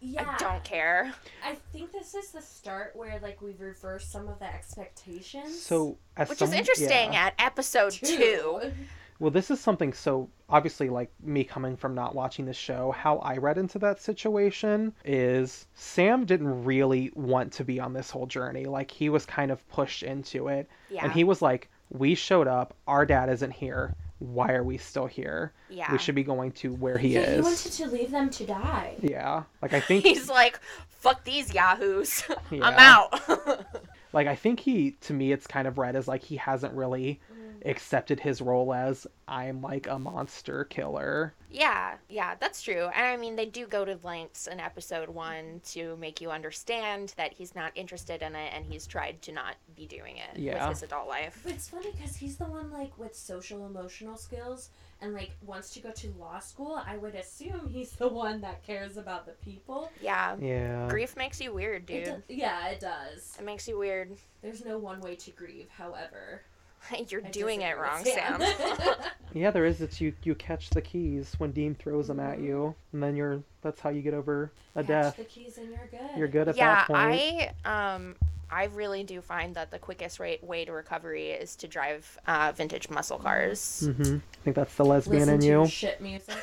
[0.00, 0.30] Yeah.
[0.30, 1.12] i don't care
[1.44, 5.60] I think this is the start where, like, we've reversed some of the expectations.
[5.60, 7.26] So which some- is interesting yeah.
[7.26, 8.72] at episode two.
[9.20, 13.18] Well, this is something so obviously, like me coming from not watching the show, how
[13.18, 18.26] I read into that situation is Sam didn't really want to be on this whole
[18.26, 18.64] journey.
[18.64, 20.68] Like, he was kind of pushed into it.
[20.88, 21.04] Yeah.
[21.04, 23.94] And he was like, We showed up, our dad isn't here.
[24.20, 25.52] Why are we still here?
[25.68, 25.92] Yeah.
[25.92, 28.96] We should be going to where he Yeah, he wanted to leave them to die.
[29.00, 29.44] Yeah.
[29.60, 30.04] Like, I think.
[30.04, 30.58] He's like,
[30.88, 32.24] fuck these yahoos.
[32.50, 33.20] I'm out.
[34.12, 37.20] like i think he to me it's kind of read as like he hasn't really
[37.64, 42.88] accepted his role as i'm like a monster killer yeah, yeah, that's true.
[42.94, 47.12] And I mean, they do go to lengths in episode one to make you understand
[47.16, 50.68] that he's not interested in it and he's tried to not be doing it Yeah.
[50.68, 51.40] with his adult life.
[51.42, 55.70] But it's funny because he's the one like with social emotional skills and like wants
[55.70, 56.80] to go to law school.
[56.86, 59.90] I would assume he's the one that cares about the people.
[60.00, 60.36] Yeah.
[60.40, 62.22] yeah Grief makes you weird, It dude.
[62.28, 63.36] do- yeah, it does.
[63.40, 64.16] It makes you weird.
[64.40, 65.68] There's no one way to grieve.
[65.76, 66.42] However,
[67.08, 68.42] You're I doing it wrong, with Sam.
[69.34, 72.74] yeah there is it's you you catch the keys when dean throws them at you
[72.92, 75.88] and then you're that's how you get over a Catch death the keys and you're
[75.90, 76.18] good.
[76.18, 78.16] you're good at yeah, that point I um
[78.50, 82.52] I really do find that the quickest rate way to recovery is to drive uh,
[82.56, 83.84] vintage muscle cars.
[83.86, 84.16] Mm-hmm.
[84.16, 86.34] i think that's the lesbian Listen in to you shit music.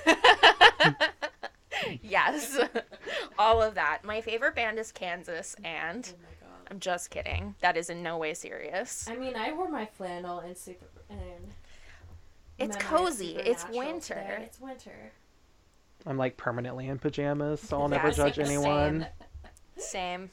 [2.01, 2.57] yes,
[3.37, 3.99] all of that.
[4.03, 6.36] My favorite band is Kansas, and oh my god.
[6.69, 7.55] I'm just kidding.
[7.61, 9.07] That is in no way serious.
[9.09, 11.53] I mean, I wore my flannel and super and.
[12.59, 13.35] It's cozy.
[13.35, 14.15] It's winter.
[14.15, 14.43] today.
[14.45, 15.11] It's winter.
[16.07, 19.07] i'm like permanently in pajamas so i'll Yeah, never same- judge anyone
[19.77, 20.29] Same.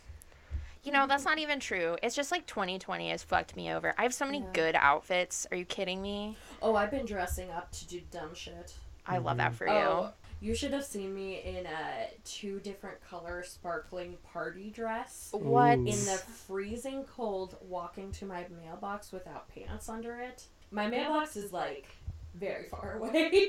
[0.83, 1.97] You know, that's not even true.
[2.03, 3.95] It's just like 2020 has fucked me over.
[3.97, 4.51] I have so many Yeah.
[4.53, 5.47] good outfits.
[5.51, 6.37] Are you kidding me?
[6.61, 8.75] Oh, I've been dressing up to do dumb shit.
[9.07, 9.57] I love that mm-hmm.
[9.57, 9.73] for you.
[9.73, 10.11] Oh,
[10.45, 15.31] you should have seen me in a two different color sparkling party dress.
[15.33, 15.79] What?
[15.79, 20.45] In the freezing cold, walking to my mailbox without pants under it.
[20.71, 21.87] My mailbox is like
[22.35, 23.49] very far away.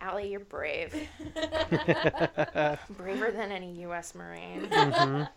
[0.00, 0.94] Allie, you're brave.
[2.90, 4.14] Braver than any U.S.
[4.14, 4.62] Marine.
[4.70, 5.28] Mhm.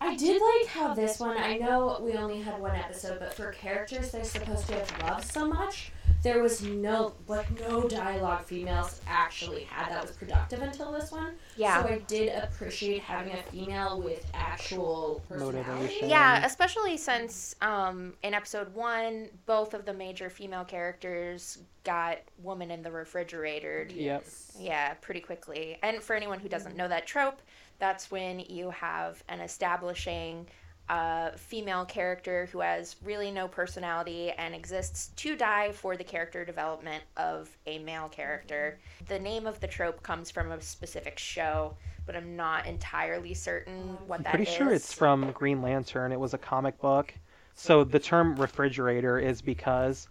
[0.00, 3.52] I did like how this one, I know we only had one episode, but for
[3.52, 5.92] characters they're supposed to have loved so much,
[6.22, 11.34] there was no, like, no dialogue females actually had that was productive until this one.
[11.56, 11.82] Yeah.
[11.82, 15.58] So I did appreciate having a female with actual personality.
[15.68, 16.08] Motivation.
[16.08, 22.70] Yeah, especially since um, in episode one, both of the major female characters got woman
[22.70, 23.86] in the refrigerator.
[23.94, 24.26] Yep.
[24.58, 25.78] Yeah, pretty quickly.
[25.82, 27.42] And for anyone who doesn't know that trope,
[27.84, 30.46] that's when you have an establishing
[30.88, 36.46] a female character who has really no personality and exists to die for the character
[36.46, 38.78] development of a male character.
[39.08, 41.76] The name of the trope comes from a specific show,
[42.06, 44.56] but I'm not entirely certain oh, what that Pretty is.
[44.56, 46.10] sure it's from Green Lantern.
[46.10, 47.12] It was a comic book.
[47.54, 50.08] So the term refrigerator is because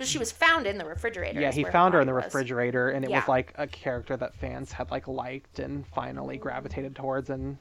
[0.00, 1.38] But she was found in the refrigerator.
[1.40, 2.24] yeah, he found her in the was.
[2.24, 3.18] refrigerator and it Yeah.
[3.20, 6.40] was like a character that fans had like liked and finally mm.
[6.40, 7.58] gravitated towards and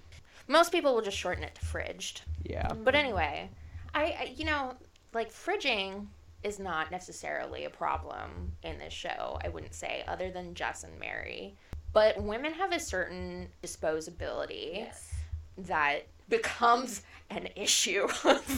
[0.47, 2.21] Most people will just shorten it to fridged.
[2.43, 2.71] yeah.
[2.73, 3.49] But anyway,
[3.93, 4.73] I, I you know,
[5.13, 6.07] like fridging
[6.41, 10.97] is not necessarily a problem in this show, I wouldn't say, other than Jess and
[10.97, 11.57] Mary.
[11.91, 15.13] But women have a certain disposability Yes.
[15.57, 18.07] that becomes an issue.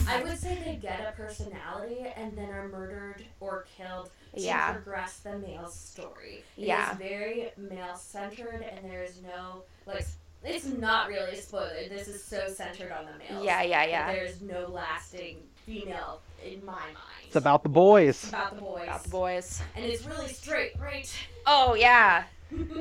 [0.08, 4.72] I would say they get a personality and then are murdered or killed to Yeah.
[4.72, 6.42] progress the male story.
[6.56, 6.94] It is Yeah.
[6.94, 10.06] very male centered and there is no like
[10.44, 11.88] it's not really a spoiler.
[11.88, 13.44] This is so centered on the males.
[13.44, 14.12] yeah, yeah, yeah.
[14.12, 16.96] There's no lasting female in my mind.
[17.26, 18.08] It's about the boys.
[18.24, 18.82] It's about the boys.
[18.82, 19.62] About the boys.
[19.76, 21.08] And it's really straight, right?
[21.46, 22.24] Oh yeah.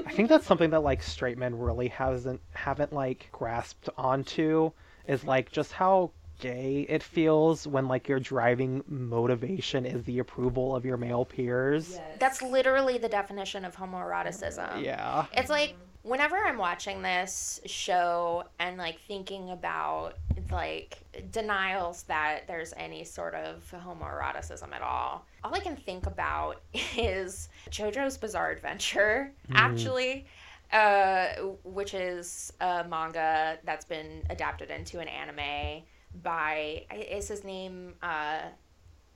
[0.05, 4.71] I think that's something that like straight men really hasn't haven't like grasped onto
[5.07, 10.75] is like just how gay it feels when like your driving motivation is the approval
[10.75, 11.91] of your male peers.
[11.91, 12.17] Yes.
[12.19, 14.83] That's literally the definition of homoeroticism.
[14.83, 15.25] Yeah.
[15.33, 20.13] It's like whenever I'm watching this show and like thinking about
[20.51, 20.99] like
[21.31, 26.61] denials that there's any sort of homoeroticism at all, all I can think about
[26.97, 30.25] is JoJo's Bizarre Adventure, actually.
[30.73, 31.33] Uh,
[31.65, 35.83] which is a manga that's been adapted into an anime
[36.23, 38.39] by is his name uh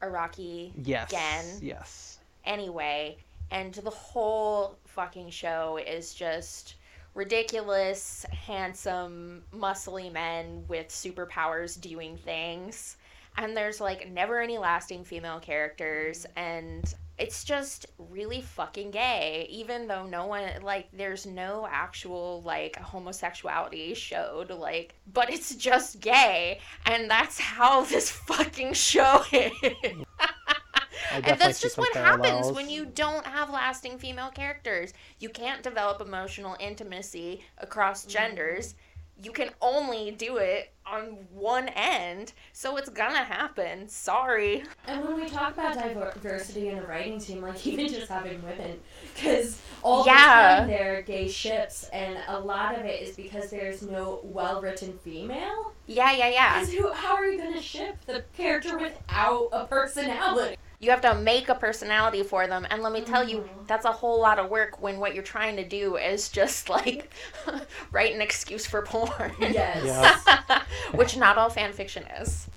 [0.02, 1.10] Araki Yes.
[1.12, 1.46] Gen.
[1.62, 2.20] Yes.
[2.44, 3.16] anyway
[3.52, 6.76] and the whole fucking show is just
[7.14, 12.98] ridiculous handsome muscly men with superpowers doing things.
[13.38, 16.26] And there's like never any lasting female characters.
[16.26, 16.40] Mm-hmm.
[16.40, 22.76] And it's just really fucking gay even though no one like there's no actual like
[22.76, 26.60] homosexuality showed like but it's just gay.
[26.86, 29.52] And that's how this fucking show is
[31.12, 34.94] and that's just some what happens when you don't have lasting female characters.
[35.20, 38.10] You can't develop emotional intimacy across Mm-hmm.
[38.12, 38.76] genders.
[39.24, 43.88] You can only do it on one end, so it's gonna happen.
[43.88, 44.64] Sorry.
[44.88, 48.78] And when we talk about diversity in a writing team, like even just having women,
[49.16, 50.56] because all Yeah.
[50.56, 54.20] the time there are gay ships, and a lot of it is because there's no
[54.24, 55.72] well-written female.
[55.88, 56.60] Yeah, yeah, yeah.
[56.60, 56.92] 'Cause who?
[56.92, 60.58] How are you gonna ship the character without a personality?
[60.80, 63.68] You have to make a personality for them, and let me tell you, Mhm.
[63.68, 67.12] that's a whole lot of work when what you're trying to do is just like
[67.92, 69.32] write an excuse for porn.
[69.40, 69.84] Yes.
[70.28, 70.62] Yeah.
[70.94, 72.48] Which not all fan fiction is.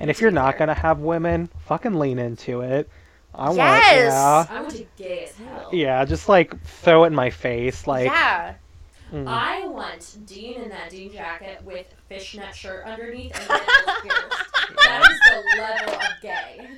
[0.00, 2.88] And if you're not gonna have women, fucking lean into it.
[3.34, 4.12] I Yes!
[4.14, 5.68] want I want to gay as hell.
[5.72, 5.98] yeah.
[6.00, 7.86] Yeah, just like throw it in my face.
[7.86, 8.54] Like yeah.
[9.12, 9.26] Mm.
[9.26, 13.60] I want Dean in that Dean jacket with fishnet shirt underneath and
[14.02, 14.42] pierced.
[14.84, 16.68] That is the level of gay.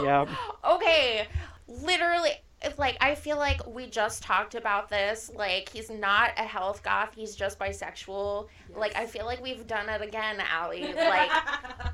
[0.00, 0.28] Yep.
[0.64, 1.26] Okay,
[1.66, 2.30] literally,
[2.64, 5.30] it's like I feel like we just talked about this.
[5.34, 8.48] Like he's not a health goth; he's just bisexual.
[8.74, 10.94] Like I feel like we've done it again, Allie.
[11.04, 11.30] Like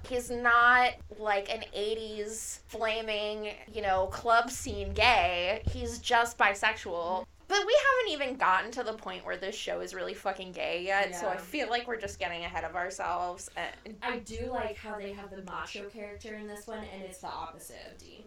[0.07, 5.63] he's not like an '80s flaming, you know, club scene gay.
[5.71, 7.27] He's just bisexual.
[7.51, 7.77] But we
[8.07, 11.29] haven't even gotten to the point where this show is really fucking gay yet, so
[11.29, 13.51] I feel like we're just getting ahead of ourselves.
[13.57, 17.19] And I do like how they have the macho character in this one, and it's
[17.19, 18.25] the opposite of Dean.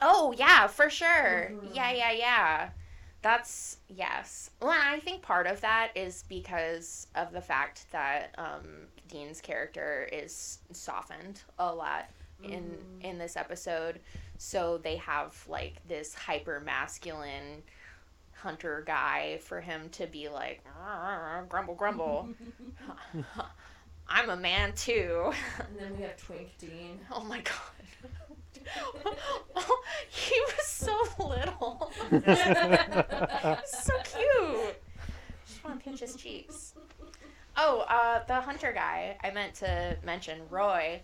[0.00, 1.56] Oh yeah, for sure.
[1.64, 1.74] Mhm.
[1.74, 2.70] Yeah, yeah, yeah.
[3.22, 4.50] That's yes.
[4.60, 9.40] Well, and I think part of that is because of the fact that um, Dean's
[9.40, 12.08] character is softened a lot
[12.44, 13.04] in Mhm.
[13.04, 14.00] in this episode,
[14.38, 17.64] so they have like this hyper masculine
[18.42, 20.62] hunter guy for him to be like
[21.48, 22.28] grumble grumble.
[24.08, 25.32] I'm a man too.
[25.58, 27.00] And then we have Twink Dean.
[27.12, 27.54] Oh my god.
[30.08, 31.90] he was so little.
[33.64, 34.76] so cute.
[35.46, 36.74] Just want to pinch his cheeks.
[37.56, 41.02] Oh, uh, the hunter guy I meant to mention, Roy,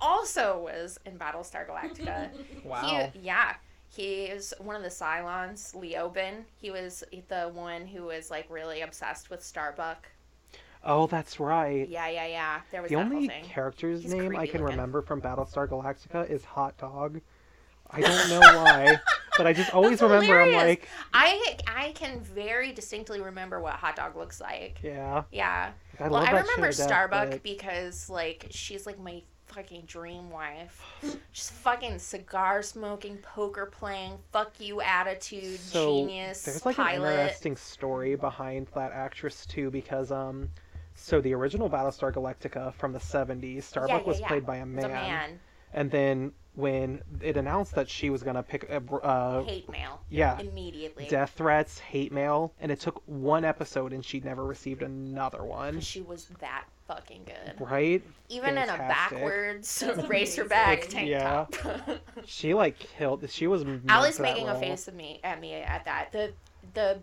[0.00, 2.30] also was in Battlestar Galactica.
[2.64, 3.10] Wow.
[3.12, 3.54] He, yeah.
[3.92, 6.44] He is one of the Cylons, Leoben.
[6.56, 10.08] He was the one who was like really obsessed with Starbuck.
[10.84, 11.86] Oh, that's right.
[11.88, 12.60] Yeah, yeah, yeah.
[12.70, 13.44] There was The that whole only thing.
[13.44, 14.76] character's He's name I can looking.
[14.76, 17.20] remember from Battlestar Galactica is Hot Dog.
[17.90, 19.00] I don't know why,
[19.36, 23.74] but I just always That's remember I'm like, I I can very distinctly remember what
[23.74, 24.78] hot dog looks like.
[24.84, 25.24] yeah.
[25.32, 25.72] Yeah.
[25.98, 29.22] I well, I remember to death, Starbuck but- because like she's like my
[29.54, 30.82] fucking dream wife.
[31.32, 37.10] She's fucking cigar smoking, poker playing, fuck you attitude, so genius, there's like an pilot.
[37.20, 40.48] interesting story behind that actress too because um
[40.94, 44.28] so the original Battlestar Galactica from the 70s Starbuck yeah, was yeah.
[44.28, 45.40] played by a man, man.
[45.72, 50.00] and then when it announced that she was going to pick a uh, Hate mail.
[50.10, 51.06] yeah Immediately.
[51.08, 55.80] death threats hate mail and it took one episode and she never received another one
[55.80, 56.64] She was that
[56.94, 57.60] fucking good.
[57.70, 60.90] right Even in a backwards racerback amazing.
[60.90, 61.46] tank Yeah.
[61.50, 61.84] top.
[62.26, 65.40] she like killed she was meant Allie's for that making a face of me at
[65.40, 66.10] me at that.
[66.12, 66.32] The
[66.74, 66.98] the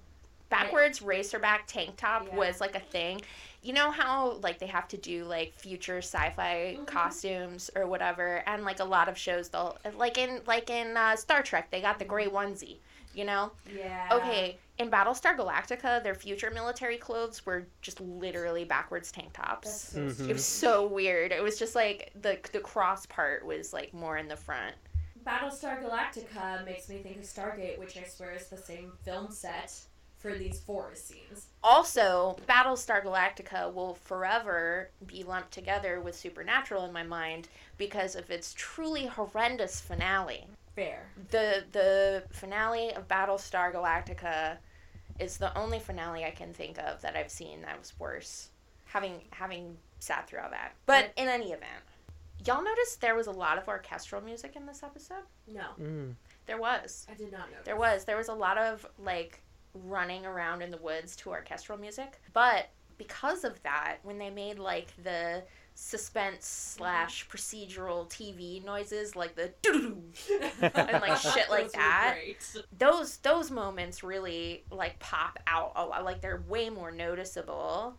[0.49, 2.35] backwards racerback tank top Yeah.
[2.35, 3.21] was like a thing.
[3.63, 6.85] You know how like they have to do like future sci-fi Mhm.
[6.87, 11.15] costumes or whatever, and like a lot of shows they'll like in like in uh,
[11.15, 12.77] Star Trek they got the gray onesie.
[13.13, 14.09] You know, Yeah.
[14.11, 14.57] okay.
[14.77, 19.89] In Battlestar Galactica, their future military clothes were just literally backwards tank tops.
[19.89, 20.29] That's so Mhm.
[20.29, 21.31] It was so weird.
[21.31, 24.75] It was just like the the cross part was like more in the front.
[25.25, 29.73] Battlestar Galactica makes me think of Stargate, which I swear is the same film set
[30.19, 31.47] for these forest scenes.
[31.63, 38.29] Also, Battlestar Galactica will forever be lumped together with Supernatural in my mind because of
[38.31, 40.47] its truly horrendous finale.
[40.75, 41.09] Fair.
[41.31, 44.57] The the finale of Battlestar Galactica
[45.19, 48.49] is the only finale I can think of that I've seen that was worse.
[48.85, 50.73] Having having sat through all that.
[50.85, 51.83] But in any event,
[52.45, 55.23] y'all noticed there was a lot of orchestral music in this episode?
[55.47, 56.13] No, Mm.
[56.45, 57.05] There was.
[57.11, 57.57] I did not know.
[57.65, 58.05] There was.
[58.05, 59.41] There was a lot of like
[59.73, 62.21] running around in the woods to orchestral music.
[62.33, 65.43] But because of that, when they made like the
[65.79, 70.01] suspense slash procedural TV noises, like the doo
[70.61, 72.15] and like shit like Those that,
[72.79, 76.03] those those moments really like pop out a lot.
[76.03, 77.95] Like they're way more noticeable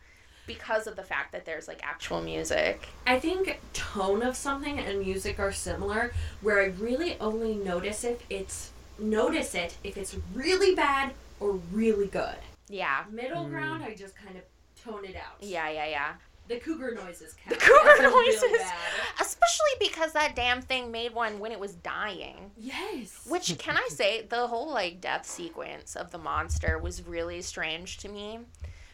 [0.47, 2.89] because of the fact that there's like actual music.
[3.07, 8.23] I think tone of something and music are similar, where I really only notice if
[8.29, 12.37] it's notice it if it's really bad or really good.
[12.69, 13.05] Yeah.
[13.11, 13.51] Middle Mm.
[13.51, 14.43] ground, I just kind of
[14.83, 15.37] tone it out.
[15.41, 16.13] Yeah, yeah, yeah.
[16.49, 18.61] The cougar noises The cougar That's noises.
[19.21, 22.51] Especially because that damn thing made one when it was dying.
[22.57, 23.27] Yes.
[23.29, 27.99] Which can I say the whole like death sequence of the monster was really strange
[27.99, 28.41] to me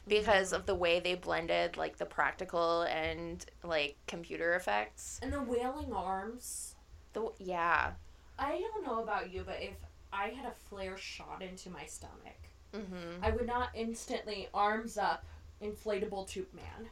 [0.07, 5.19] because of the way they blended like the practical and like computer effects.
[5.23, 6.75] and the wailing arms.
[7.13, 7.93] The yeah.
[8.39, 9.77] I don't know about you, but if
[10.13, 12.41] I had a flare shot into my stomach,
[12.75, 13.23] Mhm.
[13.23, 15.25] I would not instantly arms up,
[15.63, 16.89] inflatable tube man.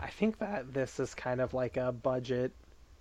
[0.00, 2.52] I think that this is kind of like a budget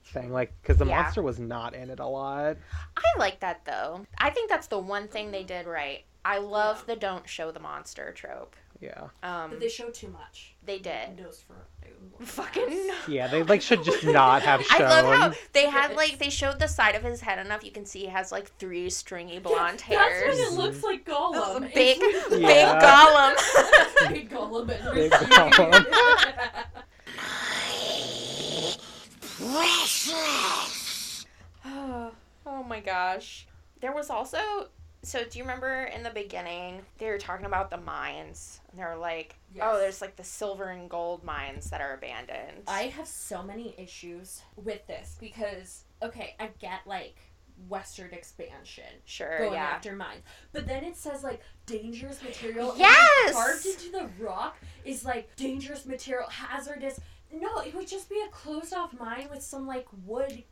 [0.05, 1.01] thing, like because the Yeah.
[1.01, 2.57] monster was not in it a lot.
[2.95, 4.05] I like that though.
[4.17, 6.05] I think that's the one thing they did right.
[6.25, 6.93] I love Yeah.
[6.95, 8.55] the don't show the monster trope.
[8.79, 10.55] Yeah, Um But they show too much.
[10.67, 11.17] They did.
[11.17, 11.55] Nose for
[12.19, 14.81] Fucking yeah, they like should just not have shown.
[14.87, 17.69] I love how they had like they showed the side of his head enough you
[17.71, 20.35] can see he has like three stringy blonde That's hairs.
[20.37, 21.63] when it looks like Gollum.
[21.65, 23.35] It's Big, really- big Gollum.
[24.09, 24.67] Big Gollum.
[24.67, 25.25] Big Ricky.
[25.25, 25.85] Gollum.
[31.65, 32.11] oh,
[32.45, 33.47] oh my gosh.
[33.81, 34.39] There was also
[35.03, 38.59] so do you remember in the beginning they were talking about the mines?
[38.71, 39.65] And they're like, oh, Yes.
[39.69, 42.63] oh, there's like the silver and gold mines that are abandoned.
[42.67, 47.15] I have so many issues with this because okay, I get like
[47.67, 48.83] western expansion.
[49.05, 49.65] sure, going yeah.
[49.65, 50.21] after mines.
[50.51, 52.73] But then it says like dangerous material.
[52.77, 53.33] Yes!
[53.33, 56.99] carved into the rock is like dangerous material, hazardous.
[57.33, 60.43] No, it would just be a closed off mine with some like wood.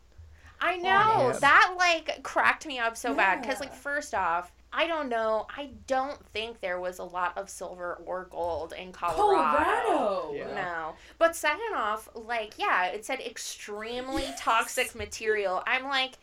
[0.66, 1.42] I know it.
[1.42, 5.48] that like cracked me up so bad because like first off, I don't know.
[5.56, 9.56] I don't think there was a lot of silver or gold in Colorado.
[9.56, 10.34] Colorado.
[10.34, 10.54] Yeah.
[10.56, 14.40] No, but second off, like yeah, it said extremely Yes.
[14.42, 15.64] toxic material.
[15.68, 16.18] I'm like,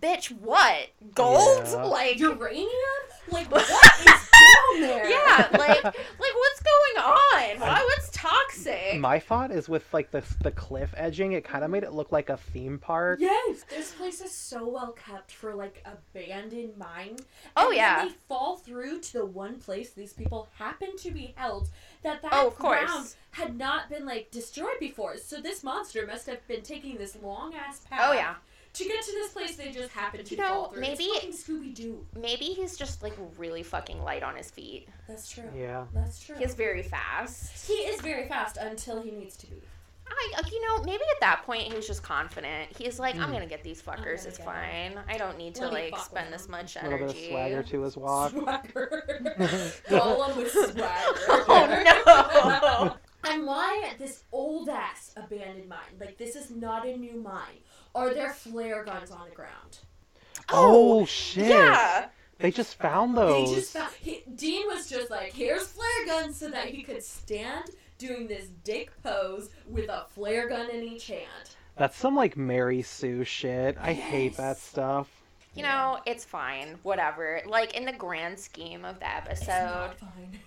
[0.00, 1.62] bitch, what gold?
[1.66, 1.82] Yeah.
[1.84, 2.68] Like Uranium?
[3.30, 4.25] Like what is
[4.72, 5.08] down there?
[5.08, 5.94] yeah, like like
[6.34, 7.60] what's going on?
[7.60, 7.82] Why?
[7.84, 8.98] What's toxic?
[8.98, 12.12] My thought is with like the the cliff edging, it kind of made it look
[12.12, 13.18] like a theme park.
[13.20, 17.16] Yes, this place is so well kept for like abandoned mine.
[17.56, 17.96] Oh, And yeah.
[17.98, 21.68] Then they fall through to the one place these people happen to be held.
[22.02, 23.16] That that Oh, of ground course.
[23.32, 25.16] had not been like destroyed before.
[25.18, 28.00] So this monster must have been taking this long ass path.
[28.02, 28.34] Oh yeah,
[28.76, 30.80] To get to this place, they just happened to You know, fall through.
[30.80, 32.04] maybe- it's Scooby Doo.
[32.14, 34.88] maybe he's just like really fucking light on his feet.
[35.08, 35.44] That's true.
[35.56, 35.84] Yeah.
[35.94, 36.36] That's true.
[36.38, 37.66] He's very fast.
[37.66, 39.56] he is very fast until he needs to be.
[40.08, 42.70] I, you know, maybe at that point he was just confident.
[42.78, 43.22] He's like, Hmm.
[43.22, 44.24] I'm gonna get these fuckers.
[44.24, 45.00] It's get fine.
[45.08, 47.10] I don't need to Let like spend with this them." much A little bit of
[47.16, 47.30] energy.
[47.30, 48.30] swagger to his walk.
[48.30, 49.34] Swagger.
[49.88, 50.74] Gollum with swagger.
[51.48, 51.82] Oh
[52.88, 52.96] no!
[53.28, 55.98] And why this old ass abandoned mine?
[56.00, 57.60] Like this is not a new mine.
[57.94, 59.78] Are there flare guns on the ground?
[60.50, 61.48] Oh, oh shit!
[61.48, 62.08] Yeah.
[62.38, 63.48] They just found those.
[63.48, 67.02] They just found, he, Dean was just like, here's flare guns so that he could
[67.02, 71.50] stand doing this dick pose with a flare gun in each hand.
[71.76, 73.76] That's some like Mary Sue shit.
[73.80, 75.08] I hate that stuff.
[75.54, 76.78] You know, it's fine.
[76.82, 77.40] Whatever.
[77.46, 80.38] Like in the grand scheme of the It's episode, not fine.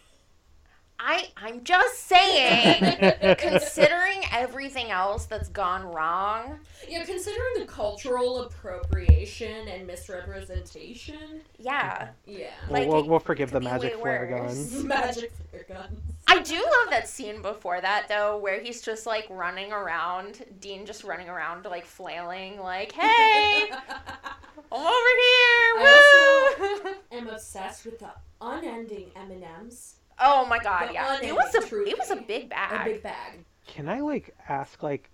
[1.00, 3.36] I I'm just saying.
[3.38, 12.10] considering everything else that's gone wrong, Yeah, considering the cultural appropriation and misrepresentation, yeah.
[12.26, 12.48] yeah.
[12.70, 14.54] Well, Like, we'll, we'll forgive the magic way flare worse.
[14.56, 14.84] guns.
[14.84, 16.00] Magic flare guns.
[16.28, 20.86] I do love that scene before that though, where he's just like running around, Dean
[20.86, 23.80] just running around like flailing, like, "Hey, I'm
[24.72, 26.94] over here!" Woo!
[27.12, 28.10] am obsessed with the
[28.42, 29.96] unending M and M's.
[30.20, 31.88] Oh my god, The yeah, it was a truth.
[31.88, 32.88] it was a big bag.
[32.88, 33.40] A big bag.
[33.68, 35.10] Can I like ask like,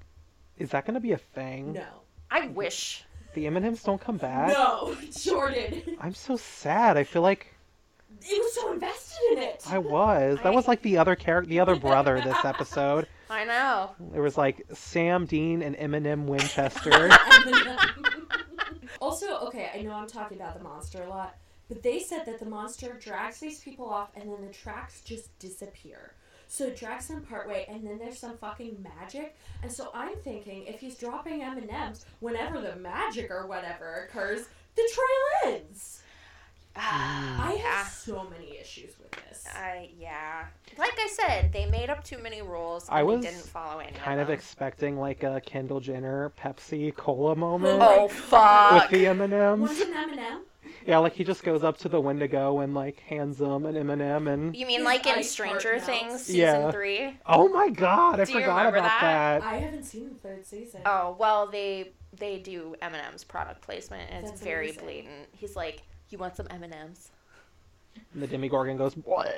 [0.57, 1.73] is that gonna be a thing?
[1.73, 1.85] No.
[2.31, 3.03] I wish.
[3.33, 4.47] The M&Ms don't come back.
[4.49, 5.97] No, Jordan.
[5.99, 6.95] I'm so sad.
[6.97, 7.53] I feel like
[8.21, 9.63] It was so invested in it.
[9.69, 10.39] I was.
[10.43, 13.07] That was like the other character, the other brother this episode.
[13.29, 13.91] I know.
[14.15, 17.09] It was like Sam Dean and Eminem Winchester.
[19.01, 21.35] also, okay, I know I'm talking about the monster a lot,
[21.67, 25.37] but they said that the monster drags these people off and then the tracks just
[25.39, 26.13] disappear.
[26.47, 29.35] So it drags them partway, and then there's some fucking magic.
[29.63, 34.07] And so I'm thinking, if he's dropping M and M's whenever the magic or whatever
[34.07, 34.45] occurs,
[34.75, 36.01] the trail ends.
[36.77, 37.61] Ah, I yeah.
[37.61, 39.45] have so many issues with this.
[39.55, 40.45] I yeah.
[40.77, 42.89] Like I said, they made up too many rules.
[42.89, 44.33] And I was they didn't follow any kind of of them.
[44.35, 48.91] expecting like a Kendall Jenner Pepsi Cola moment oh fuck!
[48.91, 49.59] with the M&Ms.
[49.59, 50.41] What's an M and M?
[50.87, 54.27] Yeah, like he just goes up to the Wendigo and like hands them an M&M
[54.27, 55.79] and You mean like in Stranger.
[55.79, 56.71] Things season Yeah.
[56.71, 57.17] three?
[57.25, 59.41] oh my god, I Do forgot remember about that?
[59.41, 59.43] that.
[59.51, 60.81] I haven't seen the third season.
[60.85, 64.83] Oh well, they they do M and M's product placement, and it's very amazing.
[64.85, 65.27] blatant.
[65.31, 67.09] He's like, "You want some M and M's?"
[68.13, 69.33] And the Demogorgon goes, "What?"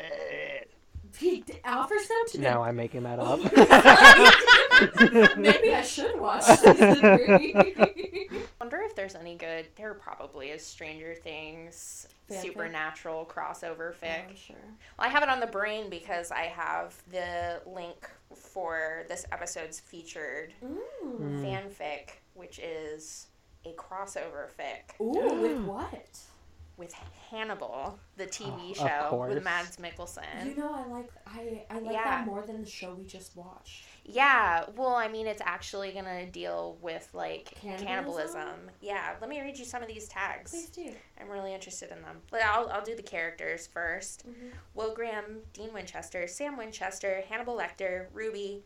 [1.17, 3.39] He d- offers them to No, I'm making that up.
[5.37, 7.55] Maybe I should watch season three.
[8.59, 9.67] Wonder if there's any good.
[9.75, 12.41] There probably is Stranger Things Fanfic?
[12.41, 14.29] supernatural crossover fic.
[14.29, 14.55] I'm sure.
[14.97, 19.79] Well, I have it on the brain because I have the link for this episode's
[19.79, 20.77] featured Mm.
[21.21, 21.41] Mm.
[21.45, 23.27] fanfic, which is
[23.65, 26.17] a crossover fic Ooh, with what?
[26.77, 26.93] With
[27.31, 30.45] Hannibal, the TV Oh, show with Mads Mikkelsen.
[30.45, 32.03] You know, I like I I like Yeah.
[32.03, 33.83] that more than the show we just watched.
[34.05, 37.87] Yeah, well, I mean, it's actually gonna deal with like Cannibalism?
[37.87, 38.71] cannibalism.
[38.79, 40.51] Yeah, let me read you some of these tags.
[40.51, 40.93] Please do.
[41.19, 42.21] I'm really interested in them.
[42.31, 44.51] But I'll, I'll do the characters 1st Mhm.
[44.75, 48.63] Will Graham, Dean Winchester, Sam Winchester, Hannibal Lecter, Ruby,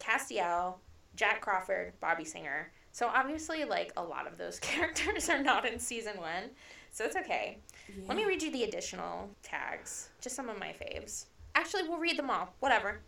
[0.00, 0.74] Castiel,
[1.16, 2.70] Jack Crawford, Bobby Singer.
[2.92, 6.50] So obviously, like a lot of those characters are not in season one,
[6.94, 7.58] so it's okay.
[8.06, 11.26] Let me read you the additional tags, just some of my faves.
[11.56, 12.54] Actually, we'll read them all.
[12.60, 13.00] Whatever.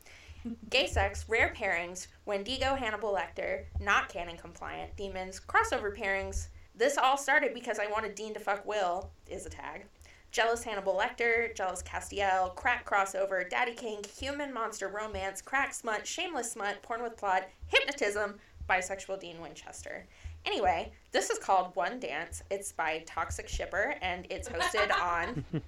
[0.70, 6.49] Gay sex, rare pairings, Wendigo, Hannibal Lecter, not canon compliant, demons, crossover pairings.
[6.74, 9.87] This all started because I wanted Dean to fuck Will, is a tag.
[10.32, 16.51] Jealous Hannibal Lecter, Jealous Castiel, Crack crossover, Daddy King, Human Monster Romance, Crack Smut, Shameless
[16.51, 18.34] Smut, Porn with Plot, Hypnotism,
[18.68, 20.07] Bisexual Dean Winchester.
[20.47, 22.42] Anyway, this is called One Dance.
[22.51, 25.44] It's by Toxic Shipper and it's hosted on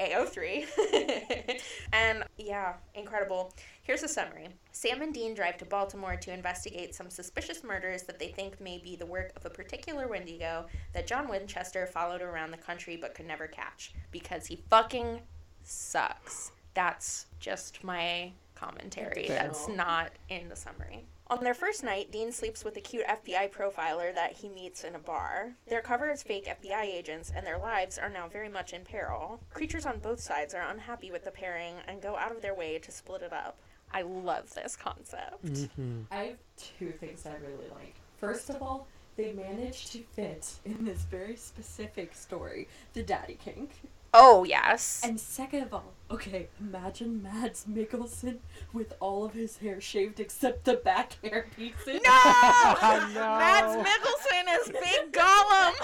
[0.00, 1.60] AO3.
[1.92, 3.52] and yeah, incredible.
[3.82, 8.18] Here's a summary Sam and Dean drive to Baltimore to investigate some suspicious murders that
[8.18, 12.50] they think may be the work of a particular Wendigo that John Winchester followed around
[12.50, 15.20] the country but could never catch because he fucking
[15.64, 16.52] sucks.
[16.74, 19.26] That's just my commentary.
[19.28, 21.04] That's not in the summary.
[21.30, 24.94] On their first night, Dean sleeps with a cute FBI profiler that he meets in
[24.94, 25.52] a bar.
[25.66, 29.38] They're covered as fake FBI agents, and their lives are now very much in peril.
[29.52, 32.78] Creatures on both sides are unhappy with the pairing and go out of their way
[32.78, 33.58] to split it up.
[33.92, 35.44] I love this concept.
[35.44, 36.06] Mhm.
[36.10, 37.94] I have two things I really like.
[38.18, 43.70] First of all, they managed to fit in this very specific story the Daddy King.
[44.14, 45.02] Oh, yes.
[45.04, 48.38] And second of all, okay, imagine Mads Mikkelsen
[48.72, 52.00] with all of his hair shaved except the back hair pieces.
[52.04, 52.10] No!
[53.14, 53.38] No.
[53.38, 55.74] Mads Mikkelsen is Big Gollum!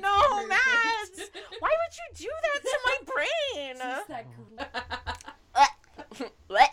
[0.00, 1.30] no, Mads!
[1.58, 3.76] Why would you do that to my brain?
[3.78, 4.10] Just
[6.48, 6.70] What?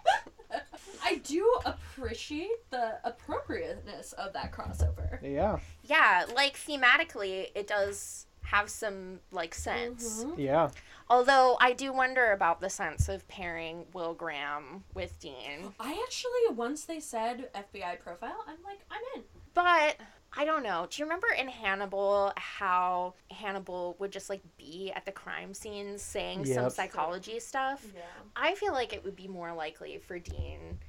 [1.03, 5.19] I do appreciate the appropriateness of that crossover.
[5.21, 5.59] Yeah.
[5.83, 10.23] Yeah, like thematically, it does have some like sense.
[10.23, 10.37] Mhm.
[10.37, 10.69] Yeah.
[11.09, 15.73] Although I do wonder about the sense of pairing Will Graham with Dean.
[15.79, 19.23] I actually, once they said FBI profile, I'm like, I'm in.
[19.53, 19.97] But
[20.35, 20.87] I don't know.
[20.89, 26.01] Do you remember in Hannibal how Hannibal would just like be at the crime scenes
[26.01, 27.85] saying some psychology stuff?
[27.93, 28.01] Yeah.
[28.35, 30.79] I feel like it would be more likely for Dean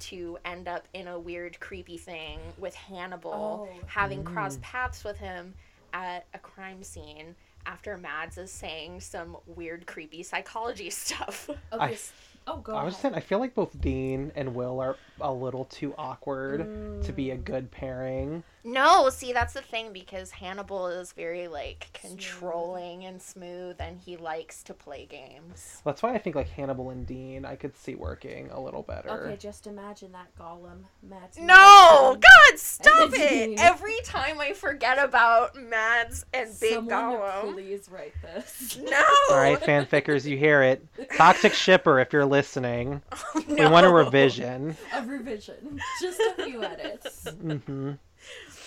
[0.00, 3.86] to end up in a weird, creepy thing with Hannibal Oh.
[3.86, 5.54] having crossed paths with him
[5.94, 7.34] at a crime scene
[7.64, 11.48] after Mads is saying some weird, creepy psychology stuff.
[11.72, 11.82] Okay.
[11.82, 12.12] I- s-
[12.46, 12.84] oh, go I ahead.
[12.86, 16.58] was saying I feel like both Dean and Will are a little too awkward
[17.04, 17.32] to be Mm.
[17.32, 18.42] a good pairing.
[18.66, 24.16] No, see, that's the thing because Hannibal is very like controlling and smooth, and he
[24.16, 25.80] likes to play games.
[25.84, 29.10] That's why I think like Hannibal and Dean I could see working a little better.
[29.10, 31.38] Okay, just imagine that Gollum, Mads.
[31.38, 32.22] No, God,
[32.56, 33.58] stop it!
[33.58, 37.52] Every time I forget about Mads and Big Someone Gollum.
[37.54, 38.78] please write this.
[38.82, 39.04] No.
[39.30, 40.86] All right, fanfickers, you hear it.
[41.16, 43.02] Toxic shipper, if you're listening,
[43.48, 43.70] we no.
[43.70, 44.76] want a revision.
[44.94, 47.28] A revision, just a few edits.
[47.28, 47.92] hmm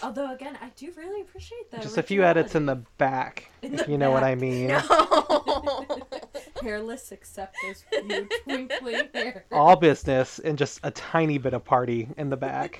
[0.04, 1.82] Although again, I do really appreciate that.
[1.82, 4.24] Just a few edits in the back, In if the you know what.
[4.24, 4.68] I mean.
[4.68, 5.86] No.
[6.62, 9.46] hairless except those few twinkly hair.
[9.52, 12.78] All business and just a tiny bit of party in the back.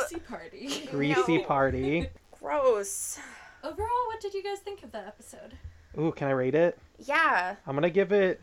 [0.00, 0.86] Ooh, Greasy party.
[0.90, 1.44] Greasy No.
[1.44, 2.08] party.
[2.40, 3.18] gross.
[3.62, 5.54] Overall, what did you guys think of that episode?
[5.98, 6.78] Ooh, can I rate it?
[6.98, 7.56] Yeah.
[7.66, 8.40] I'm gonna give it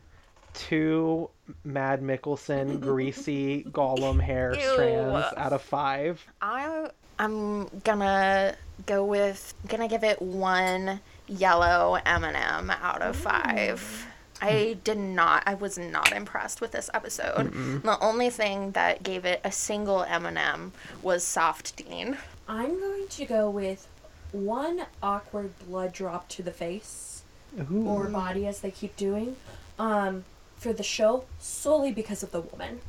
[0.54, 1.30] two
[1.64, 4.62] Mad Mikkelsen greasy Gollum hair Ew.
[4.74, 6.26] strands out of five.
[6.42, 6.90] I
[7.20, 8.56] I'm gonna
[8.86, 14.06] go with gonna give it one yellow M&M out of five.
[14.42, 15.44] I did not.
[15.46, 17.52] I was not impressed with this episode.
[17.84, 20.72] The only thing that gave it a single M&M
[21.02, 22.18] was Soft Dean.
[22.48, 23.88] I'm going to go with
[24.32, 27.24] one awkward blood drop to the face
[27.72, 27.88] Ooh.
[27.88, 29.36] or body, as they keep doing,
[29.80, 30.24] um,
[30.58, 32.82] for the show solely because of the woman.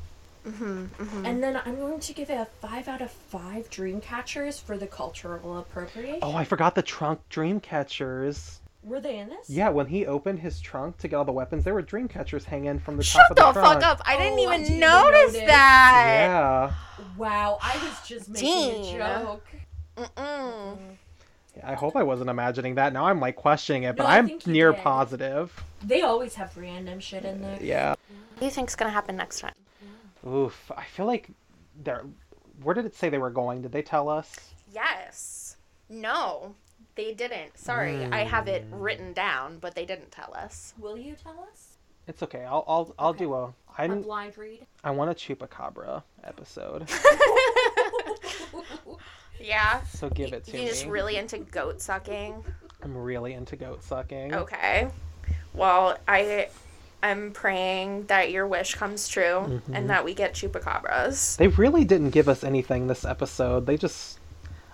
[0.46, 4.58] Mm-hmm, And then I'm going to give it a five out of five dream catchers
[4.58, 6.20] for the cultural appropriation.
[6.22, 8.60] Oh, I forgot the trunk dream catchers.
[8.88, 9.50] Were they in this?
[9.50, 12.44] Yeah, when he opened his trunk to get all the weapons, there were dream catchers
[12.44, 13.82] hanging from the Shut top of the the trunk.
[13.82, 14.02] fuck up!
[14.06, 15.48] I didn't Oh, I even didn't notice notice.
[15.48, 16.04] that.
[16.28, 16.72] Yeah.
[17.16, 18.48] Wow, I was just making
[18.84, 19.00] Dean.
[19.00, 19.46] a joke.
[19.96, 20.78] Mm-mm.
[21.56, 22.92] Yeah, I hope I wasn't imagining that.
[22.92, 24.80] Now I'm like questioning it, but No, I I'm near did.
[24.82, 25.52] positive.
[25.82, 27.58] They always have random shit in there.
[27.60, 27.90] Yeah.
[27.90, 29.54] What do you think's gonna happen next time?
[30.26, 30.70] Oof.
[30.76, 31.28] I feel like
[31.82, 32.04] they're.
[32.62, 33.62] Where did it say they were going?
[33.62, 34.34] Did they tell us?
[34.72, 35.56] Yes.
[35.88, 36.54] No,
[36.98, 37.56] they didn't.
[37.56, 38.74] Sorry, I have it Hmm.
[38.74, 40.74] written down, but they didn't tell us.
[40.78, 41.78] Will you tell us?
[42.06, 42.44] It's okay.
[42.44, 43.18] I'll I'll I'll Okay.
[43.20, 43.44] do a.
[43.46, 44.66] A I'm blind read.
[44.82, 46.88] I want a chupacabra episode.
[49.40, 49.82] Yeah.
[49.94, 50.64] So give it to You me.
[50.64, 52.42] You're just really into goat sucking.
[52.82, 54.34] I'm really into goat sucking.
[54.34, 54.88] Okay.
[55.54, 56.48] Well, I
[57.04, 59.74] I am praying that your wish comes true Mm-hmm.
[59.76, 61.36] and that we get chupacabras.
[61.36, 63.66] They really didn't give us anything this episode.
[63.66, 64.17] They just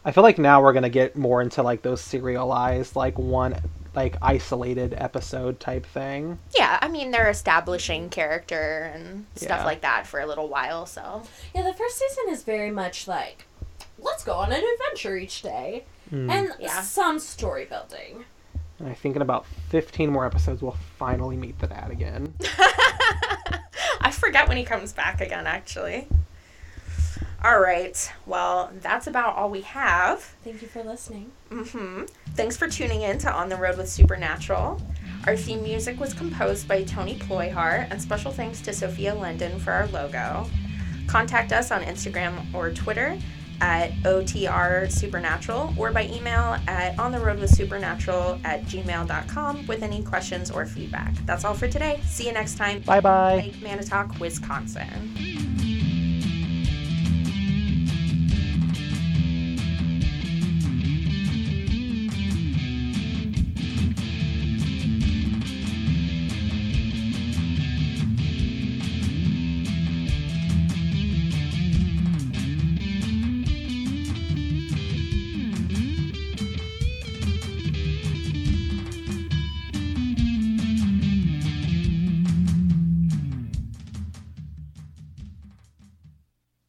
[0.05, 3.57] I feel like now we're going to get more into like those serialized like one
[3.95, 6.39] like isolated episode type thing.
[6.59, 9.65] Yeah, I mean they're establishing character and stuff Yeah.
[9.65, 11.23] like that for a little while, so
[11.55, 13.47] Yeah, the first season is very much like,
[13.99, 16.31] let's go on an adventure each day, Mm.
[16.31, 16.83] and Yeah.
[16.83, 18.25] some story building.
[18.81, 22.35] And I think in about 15 more episodes we'll finally meet the dad again.
[24.01, 26.09] I forget when he comes back again actually.
[27.45, 28.11] All right.
[28.25, 30.21] Well, that's about all we have.
[30.43, 31.31] Thank you for listening.
[31.51, 34.81] hmm Thanks for tuning in to On the Road with Supernatural.
[35.27, 39.73] Our theme music was composed by Tony Ployhart, and special thanks to Sophia Linden for
[39.73, 40.47] our logo.
[41.07, 43.19] Contact us on Instagram or Twitter
[43.61, 49.83] at OTR Supernatural or by email at on the road with supernatural at gmail.com with
[49.83, 51.15] any questions or feedback.
[51.27, 52.01] That's all for today.
[52.07, 52.81] See you next time.
[52.81, 53.37] Bye bye.
[53.37, 55.15] Lake Manitowoc, Wisconsin.